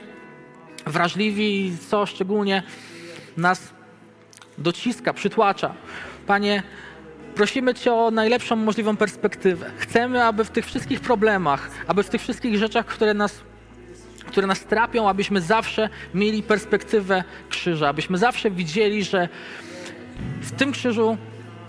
wrażliwi 0.85 1.65
i 1.65 1.77
co 1.89 2.05
szczególnie 2.05 2.63
nas 3.37 3.73
dociska, 4.57 5.13
przytłacza. 5.13 5.73
Panie, 6.27 6.63
prosimy 7.35 7.73
Cię 7.73 7.93
o 7.93 8.11
najlepszą 8.11 8.55
możliwą 8.55 8.97
perspektywę. 8.97 9.71
Chcemy, 9.77 10.23
aby 10.23 10.45
w 10.45 10.49
tych 10.49 10.65
wszystkich 10.65 10.99
problemach, 10.99 11.69
aby 11.87 12.03
w 12.03 12.09
tych 12.09 12.21
wszystkich 12.21 12.57
rzeczach, 12.57 12.85
które 12.85 13.13
nas, 13.13 13.41
które 14.27 14.47
nas 14.47 14.59
trapią, 14.65 15.09
abyśmy 15.09 15.41
zawsze 15.41 15.89
mieli 16.13 16.43
perspektywę 16.43 17.23
krzyża, 17.49 17.89
abyśmy 17.89 18.17
zawsze 18.17 18.51
widzieli, 18.51 19.03
że 19.03 19.29
w 20.41 20.51
tym 20.51 20.71
krzyżu 20.71 21.17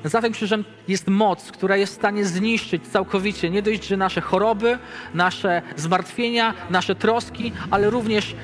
za 0.05 0.23
tym 0.23 0.33
krzyżem 0.33 0.65
jest 0.89 1.09
moc, 1.09 1.53
która 1.53 1.77
jest 1.77 1.93
w 1.93 1.97
stanie 1.97 2.25
zniszczyć 2.25 2.89
całkowicie 2.89 3.51
nie 3.51 3.63
dość, 3.63 3.87
że 3.87 3.97
nasze 3.97 4.21
choroby, 4.21 4.79
nasze 5.15 5.63
zmartwienia, 5.77 6.55
nasze 6.71 6.95
troski, 6.95 7.53
ale 7.71 7.91
również 7.91 8.35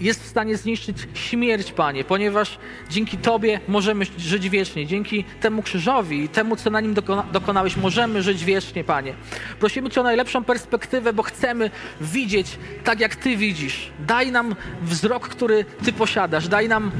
jest 0.00 0.22
w 0.22 0.26
stanie 0.26 0.56
zniszczyć 0.56 0.96
śmierć, 1.14 1.72
Panie, 1.72 2.04
ponieważ 2.04 2.58
dzięki 2.90 3.18
Tobie 3.18 3.60
możemy 3.68 4.04
żyć 4.18 4.48
wiecznie. 4.48 4.86
Dzięki 4.86 5.24
temu 5.40 5.62
krzyżowi 5.62 6.24
i 6.24 6.28
temu, 6.28 6.56
co 6.56 6.70
na 6.70 6.80
nim 6.80 6.94
dokona 6.94 7.24
dokonałeś, 7.32 7.76
możemy 7.76 8.22
żyć 8.22 8.44
wiecznie, 8.44 8.84
Panie. 8.84 9.14
Prosimy 9.60 9.90
Cię 9.90 10.00
o 10.00 10.04
najlepszą 10.04 10.44
perspektywę, 10.44 11.12
bo 11.12 11.22
chcemy 11.22 11.70
widzieć 12.00 12.58
tak, 12.84 13.00
jak 13.00 13.16
Ty 13.16 13.36
widzisz. 13.36 13.90
Daj 14.06 14.32
nam 14.32 14.54
wzrok, 14.82 15.28
który 15.28 15.64
Ty 15.84 15.92
posiadasz. 15.92 16.48
Daj 16.48 16.68
nam 16.68 16.90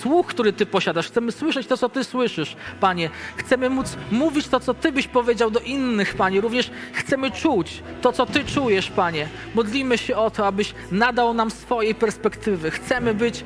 słuch, 0.00 0.26
który 0.26 0.52
Ty 0.52 0.66
posiadasz. 0.66 1.06
Chcemy 1.06 1.32
słyszeć 1.32 1.66
to, 1.66 1.76
co 1.76 1.88
Ty 1.88 2.04
słyszysz, 2.04 2.56
Panie. 2.80 3.10
Chcemy 3.36 3.70
móc 3.70 3.96
mówić 4.10 4.48
to, 4.48 4.60
co 4.60 4.74
Ty 4.74 4.92
byś 4.92 5.08
powiedział 5.08 5.50
do 5.50 5.60
innych, 5.60 6.14
Panie. 6.14 6.40
Również 6.40 6.70
chcemy 6.92 7.30
czuć 7.30 7.82
to, 8.02 8.12
co 8.12 8.26
Ty 8.26 8.44
czujesz, 8.44 8.90
Panie. 8.90 9.28
Modlimy 9.54 9.98
się 9.98 10.16
o 10.16 10.30
to, 10.30 10.46
abyś 10.46 10.74
nadał 10.92 11.34
nam 11.34 11.50
swojej 11.50 11.94
perspektywy. 11.94 12.70
Chcemy 12.70 13.14
być, 13.14 13.44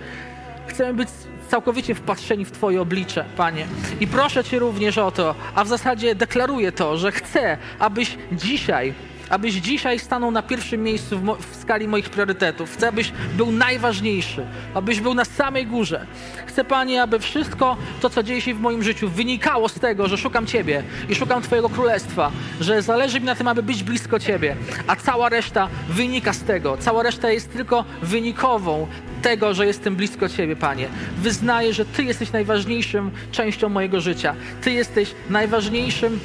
chcemy 0.67 0.95
być 0.95 1.09
całkowicie 1.49 1.95
wpatrzeni 1.95 2.45
w 2.45 2.51
Twoje 2.51 2.81
oblicze, 2.81 3.25
Panie. 3.37 3.67
I 4.01 4.07
proszę 4.07 4.45
Cię 4.45 4.59
również 4.59 4.99
o 4.99 5.11
to, 5.11 5.35
a 5.55 5.65
w 5.65 5.69
zasadzie 5.69 6.15
deklaruję 6.15 6.73
to, 6.73 6.97
że 6.97 7.13
chcę, 7.13 7.59
abyś 7.79 8.17
dzisiaj 8.33 8.95
abyś 9.33 9.55
dzisiaj 9.55 9.99
stanął 9.99 10.31
na 10.31 10.43
pierwszym 10.43 10.83
miejscu 10.83 11.19
w, 11.19 11.37
w, 11.51 11.57
skali 11.57 11.89
moich 11.89 12.11
priorytetów. 12.11 12.73
Chcę, 12.73 12.89
abyś 12.89 13.13
był 13.37 13.53
najważniejszy, 13.53 14.47
abyś 14.75 15.01
był 15.01 15.15
na 15.15 15.25
samej 15.25 15.67
górze. 15.67 16.07
Chcę, 16.47 16.65
Panie, 16.65 17.03
aby 17.03 17.19
wszystko 17.19 17.77
to, 18.01 18.11
co 18.11 18.23
dzieje 18.23 18.41
się 18.41 18.55
w 18.55 18.61
moim 18.61 18.83
życiu, 18.83 19.09
wynikało 19.09 19.69
z 19.69 19.75
tego, 19.75 20.09
że 20.09 20.19
szukam 20.19 20.47
Ciebie 20.47 20.83
i 21.09 21.15
szukam 21.15 21.43
Twojego 21.43 21.69
królestwa, 21.69 22.33
że 22.61 22.83
zależy 22.83 23.21
mi 23.21 23.27
na 23.27 23.35
tym, 23.35 23.49
aby 23.49 23.63
być 23.63 23.83
blisko 23.83 24.19
Ciebie, 24.19 24.57
a 24.87 24.97
cała 24.97 25.29
reszta 25.29 25.69
wynika 25.89 26.33
z 26.33 26.43
tego. 26.43 26.77
Cała 26.77 27.03
reszta 27.03 27.31
jest 27.31 27.53
tylko 27.53 27.85
wynikową 28.03 28.87
tego, 29.23 29.55
że 29.55 29.67
jestem 29.67 29.97
blisko 29.97 30.29
Ciebie, 30.29 30.57
Panie. 30.57 30.89
Wyznaję, 31.19 31.75
że 31.75 31.85
Ty 31.85 32.05
jesteś 32.05 32.33
najważniejszą 32.33 33.11
częścią 33.31 33.69
mojego 33.69 34.01
życia. 34.01 34.35
Ty 34.63 34.73
jesteś 34.73 35.15
najważniejszym 35.31 36.21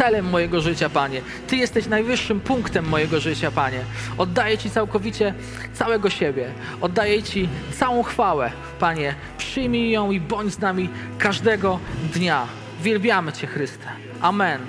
celem 0.00 0.24
mojego 0.30 0.60
życia, 0.60 0.90
Panie. 0.90 1.20
Ty 1.46 1.56
jesteś 1.56 1.86
najwyższym 1.86 2.40
punktem 2.40 2.88
mojego 2.88 3.20
życia, 3.20 3.50
Panie. 3.50 3.80
Oddaję 4.18 4.58
Ci 4.58 4.70
całkowicie 4.70 5.34
całego 5.74 6.10
siebie. 6.10 6.50
Oddaję 6.80 7.22
Ci 7.22 7.48
całą 7.78 8.02
chwałę, 8.02 8.50
Panie. 8.78 9.14
Przyjmij 9.38 9.90
ją 9.90 10.10
i 10.10 10.20
bądź 10.20 10.54
z 10.54 10.58
nami 10.58 10.88
każdego 11.18 11.78
dnia. 12.14 12.46
Wielbiamy 12.82 13.32
Cię, 13.32 13.46
Chryste. 13.46 13.86
Amen. 14.20 14.60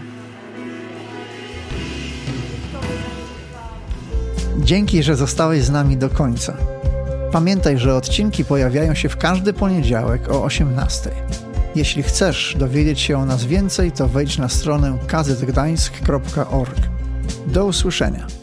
Dzięki, 4.58 5.04
że 5.04 5.16
zostałeś 5.16 5.62
z 5.62 5.70
nami 5.70 5.98
do 5.98 6.10
końca. 6.10 6.58
Pamiętaj, 7.32 7.78
że 7.78 7.96
odcinki 7.96 8.46
pojawiają 8.46 8.96
się 8.96 9.10
w 9.10 9.18
każdy 9.18 9.54
poniedziałek 9.54 10.30
o 10.30 10.44
18. 10.44 11.12
Jeśli 11.76 12.04
chcesz 12.04 12.56
dowiedzieć 12.60 13.00
się 13.00 13.18
o 13.18 13.26
nas 13.26 13.46
więcej, 13.46 13.92
to 13.92 14.08
wejdź 14.08 14.38
na 14.38 14.50
stronę 14.50 14.98
kazetgdańsk.org. 15.08 16.80
Do 17.48 17.66
usłyszenia. 17.66 18.41